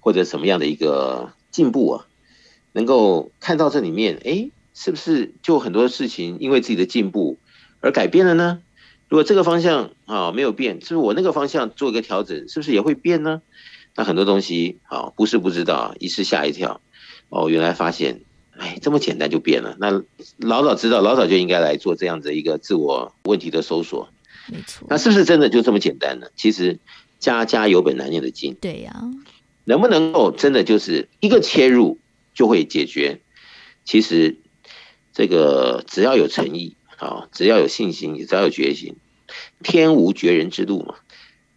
[0.00, 2.06] 或者什么样的一个进步啊，
[2.72, 7.36] 能够看到这里面，哎，是不是就很多事情因为自己的进步
[7.80, 8.60] 而改变了呢？
[9.14, 13.42] 如果这个方向啊没有变，是不是我那个方向做一个调整，是不是也会变呢？
[13.94, 16.80] 那很多东西啊不是不知道，一试吓一跳，
[17.28, 18.22] 哦，原来发现
[18.58, 19.76] 哎，这么简单就变了。
[19.78, 20.02] 那
[20.38, 24.08] 老早知道，老早就应该来做这样子一个自我问题的搜索。
[24.48, 24.84] 没错。
[24.90, 26.26] 那是不是真的就这么简单呢？
[26.34, 26.80] 其实
[27.20, 28.56] 家家有本难念的经。
[28.60, 29.06] 对呀、啊。
[29.62, 32.00] 能不能够真的就是一个切入
[32.34, 33.20] 就会解决？
[33.84, 34.38] 其实
[35.12, 38.96] 这个只要有诚意啊，只要有信心，只要有决心，
[39.62, 40.96] 天无绝人之路嘛。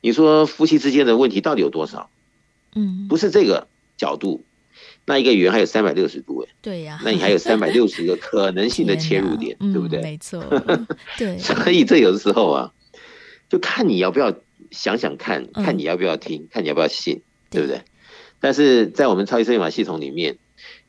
[0.01, 2.09] 你说夫妻之间的问题到底有多少？
[2.76, 4.45] 嗯，不是这个角度，
[5.05, 6.53] 那一个圆还有三百六十度哎。
[6.61, 9.99] 对呀、啊，那你还有三百六十个可能性的切入点， 对不对？
[9.99, 10.43] 嗯、没错。
[11.18, 11.38] 对。
[11.39, 12.74] 所以这有的时候啊，
[13.49, 14.34] 就看你要不要
[14.72, 17.82] 想想看，看你要不要听，嗯、看你要不要信，对不对？
[18.39, 20.38] 但是在我们超级生命密码系统里面，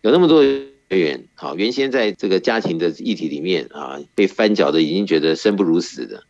[0.03, 6.24] 有那么多学员，好，原先在这个家庭的议题里面啊，被翻搅的已经觉得生不如死的，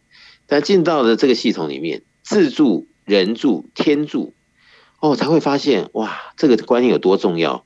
[0.49, 4.35] 但进到了这个系统里面，自助、人助、天助，
[4.99, 7.65] 哦，才会发现哇，这个观念有多重要。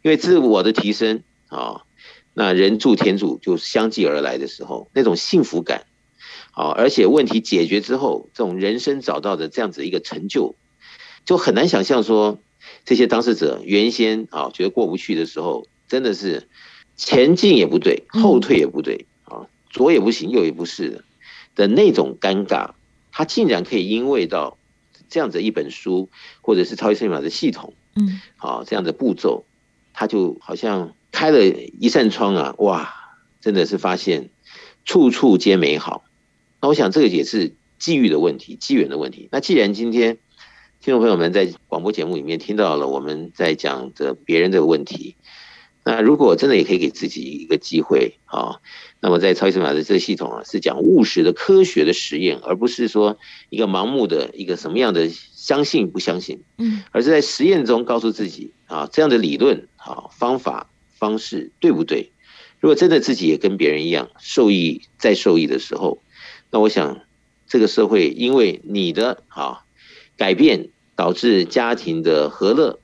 [0.00, 1.82] 因为自我的提升啊，
[2.32, 5.84] 那人助天助就相继而来的时候，那种幸福感，
[6.52, 10.54] 啊，而且问题解决之后，这种人生找到的这样子一个成就，
[11.26, 12.38] 就很难想象说。
[12.84, 16.46] 这些当事者原先啊觉得过不去的时候，真的是
[16.94, 21.02] 前进也不对，后退也不对啊，左也不行，右也不是的
[21.54, 22.70] 的那种尴尬，
[23.12, 24.58] 他竟然可以因为到
[25.08, 26.08] 这样子一本书，
[26.40, 29.44] 或者是超级生命密码的系统，嗯，好这样的步骤，
[29.92, 32.92] 他就好像开了一扇窗啊，哇，
[33.40, 34.30] 真的是发现
[34.84, 36.04] 处处皆美好。
[36.60, 39.28] 那我想这个也是机遇的问题，机缘的问题。
[39.30, 40.18] 那既然今天。
[40.82, 45.14] 听众朋友们在广播节目里面听到了我们在讲的别人的问题，
[45.90, 48.60] 那如果真的也可以给自己一个机会啊，
[49.00, 53.18] 那么在超级生命密码的这个系统啊，是讲务实的科学的实验，而不是说
[53.48, 62.12] 一个盲目的一个什么样的相信不相信，嗯，而是在实验中告诉自己啊，这样的理论啊方法方式对不对？
[62.60, 66.00] 如果真的自己也跟别人一样受益再受益的时候，
[66.52, 67.00] 那我想
[67.48, 69.64] 这个社会因为你的啊。
[70.16, 72.78] 改变导致家庭的和乐，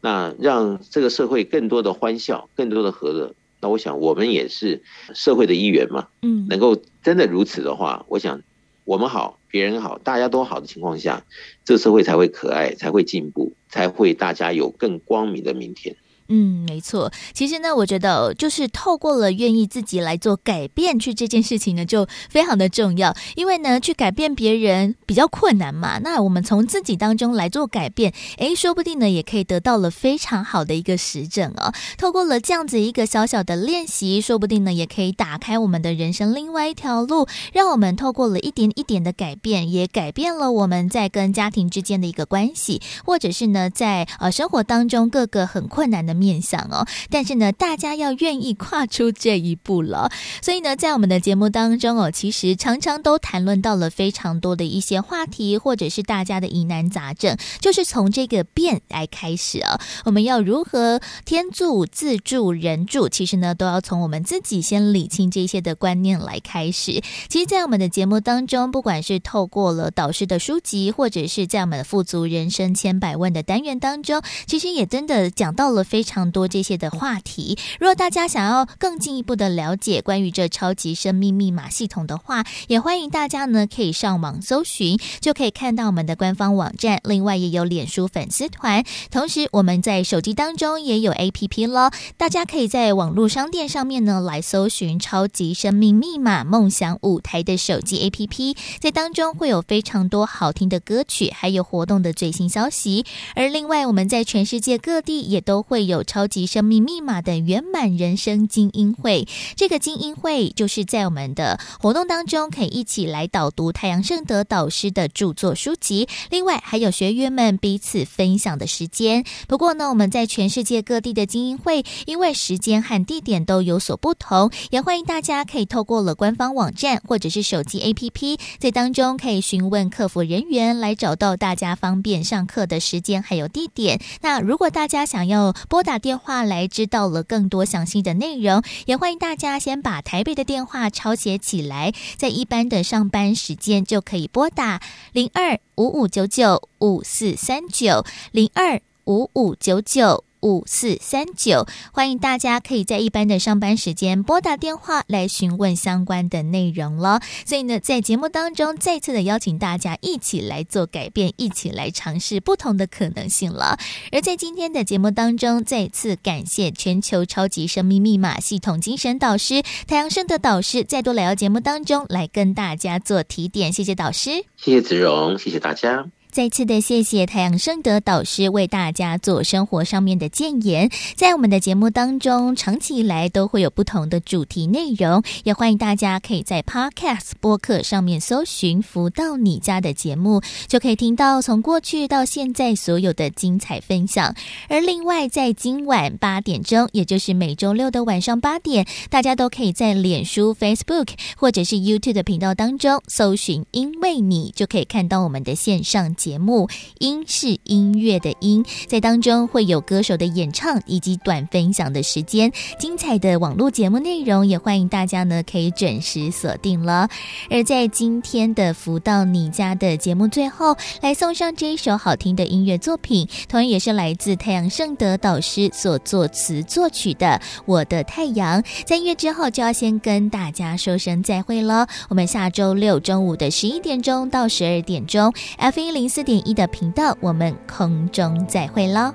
[0.00, 3.34] 那让这个社会更多的欢笑，更多的和乐。
[3.60, 4.82] 那我想我们也是
[5.14, 8.40] 社会的一员嘛，嗯，能够真的如此的话，我想
[8.84, 11.24] 我们好，别人好，大家都好的情况下，
[11.64, 15.96] 这个社会才会可爱，才会进步，才会大家有更光明的明天。
[16.30, 17.10] 嗯，没错。
[17.32, 23.16] 其实呢，我觉得就是透过了愿意自己来做改变去这件事情呢，就非常的重要。
[23.34, 25.98] 因为呢，去改变别人比较困难嘛。
[26.00, 31.72] 那我们从自己当中来做改变，诶，说不定呢，也可以得到了非常好的一个实证哦。
[31.96, 46.17] 透过了这样子一个小小的练习，说不定呢，也可以打开我们的人生另外一条路，让我们透过了一点一点的改变，也改变了我们在跟家庭之间的一个关系，或者是呢，在呃生活当中各个很困难的。
[46.18, 50.10] 面向哦，但是呢，大家要愿意跨出这一步了。
[50.42, 59.80] 所以呢，在我们的节目当中哦，其实常常都谈论到了非常多的一些话题，或者是大家的疑难杂症，就是从这个变来开始啊。
[60.04, 63.08] 我们要如何天助、自助、人助？
[63.08, 67.00] 其实呢，都要从我们自己先理清这些的观念来开始。
[67.28, 76.07] 其实，在我们的节目当中，不管是透过了导师的书籍，或者是在我们的富足人生千百万的单元当中，其实也真的讲到了非。
[76.08, 86.98] 非常多这些的话题，如果大家想要更进一步的了解关于这超级生命密码系统的话，也欢迎大家呢可以上网搜寻，就可以看到我们的官方网站。
[87.04, 103.04] 另外也有脸书粉丝团，同时我们在手机当中也有 APP 咯，大家可以在网络商店上面呢来搜寻“超级生命密码梦想舞台”的手机 APP，在当中会有非常多好听的歌曲，还有活动的最新消息。
[103.34, 105.97] 而另外我们在全世界各地也都会有。
[105.98, 109.26] 有超级生命密码的圆满人生精英会，
[109.56, 119.24] 这个精英会就是在我们的活动当中可以一起来导读太阳圣德导师的著作书籍，另外还有学员们彼此分享的时间。
[119.48, 134.00] 不过呢，我们在全世界各地的精英会，因为时间和地点都有所不同，也欢迎大家可以透过了官方网站或者是手机 APP，在当中可以询问客服人员来找到大家方便上课的时间还有地点。
[134.20, 144.82] 那如果大家想要拨打电话来知道了更多详细的内容，也欢迎大家先把台北的电话抄写起来，在一般的上班时间就可以拨打
[145.12, 150.27] 零二五五九九五四三九零二五五九九。
[150.42, 151.66] 五四三九。
[151.92, 157.20] 欢迎大家可以在一般的上班时间拨打电话来询问相关的内容了。
[157.46, 163.78] 所以呢，在节目当中再次的邀请大家一起来做改变，一起来尝试不同的可能性了。
[164.12, 176.10] 而在今天的节目当中，再次感谢全球超级生命密码系统精神导师太阳盛德导师再度来到节目当中来跟大家做提点，谢谢导师，谢谢子荣，谢谢大家。
[176.38, 194.32] 再次的谢谢太阳盛德导师为大家做生活上面的建言，在我们的节目当中，长期以来都会有不同的主题内容，也欢迎大家可以在 Podcast 播客上面搜寻“福到你家”的节目，就可以听到从过去到现在所有的精彩分享。
[194.68, 206.14] 而另外，在今晚八点钟，也就是每周六的晚上八点，大家都可以在脸书、Facebook 或者是 YouTube 的频道当中搜寻“因为你”，就可以看到我们的线上。
[206.27, 206.68] 节节目
[206.98, 217.08] 音是音乐的音，在当中会有歌手的演唱以及短分享的时间，精彩的网络节目内容也欢迎大家呢可以准时锁定了。
[217.48, 227.26] 而在今天的福到你家的节目最后，来送上这一首好听的音乐作品，同样也是来自太阳盛德导师所作词作曲的
[227.64, 228.62] 《我的太阳》。
[228.84, 236.06] 在音乐之后就要先跟大家说声再会了，我们下周六中午的十一点钟到十二点钟，F 一零。
[236.08, 239.12] 四点一的频道，我们空中再会喽，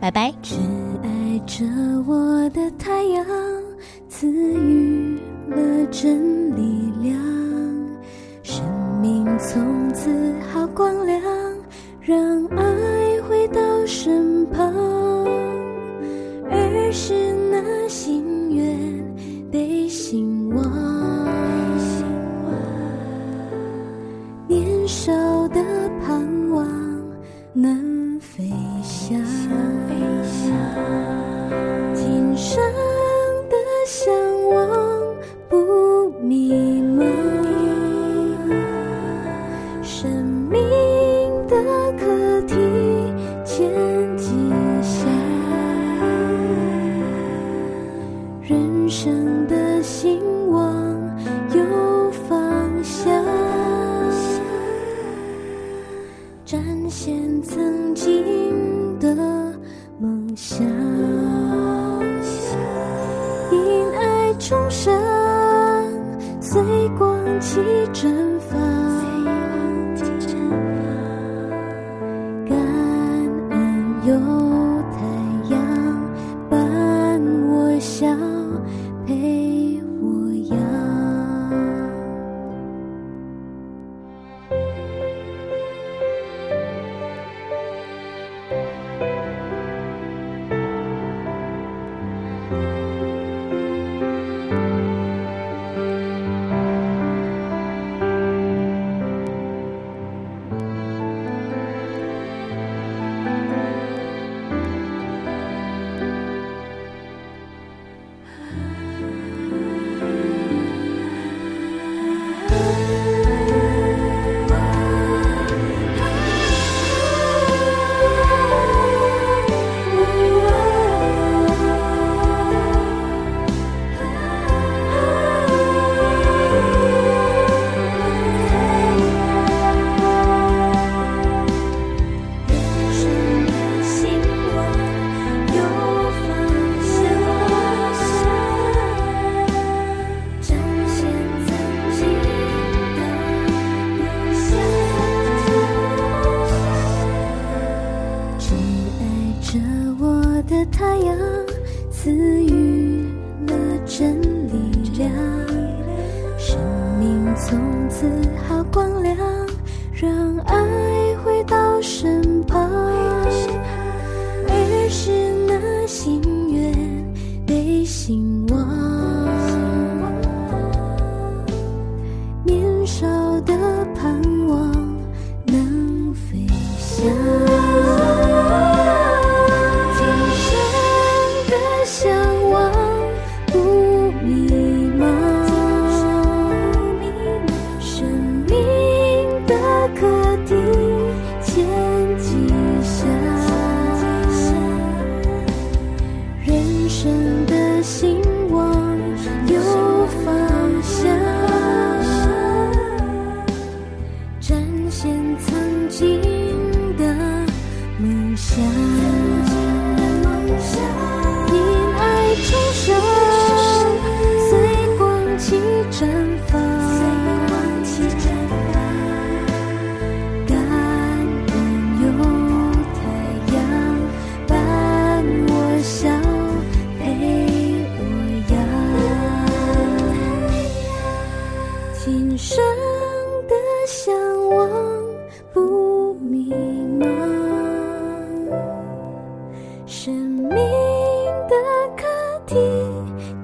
[0.00, 0.32] 拜拜。
[0.42, 0.56] 只
[1.02, 1.64] 爱着
[2.06, 3.24] 我的太阳，
[4.08, 5.18] 赐予
[5.48, 7.18] 了真力量，
[8.42, 8.64] 生
[9.00, 10.10] 命从此
[10.52, 11.22] 好光亮，
[12.00, 14.37] 让爱回到身旁，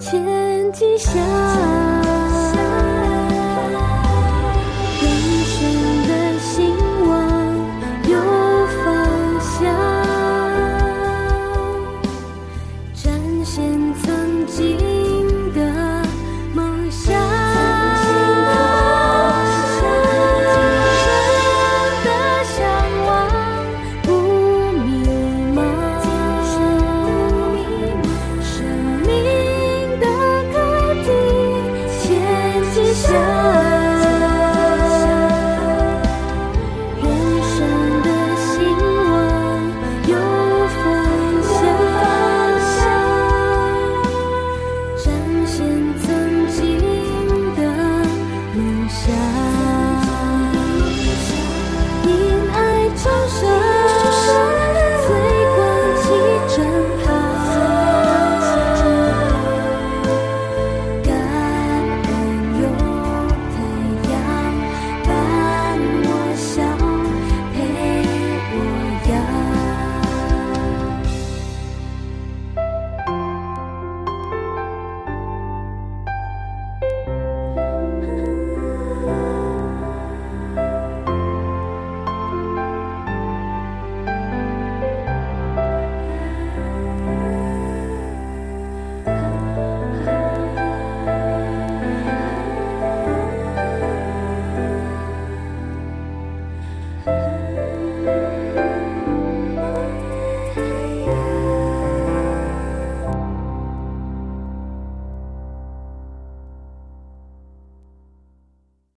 [0.05, 1.94] 天际下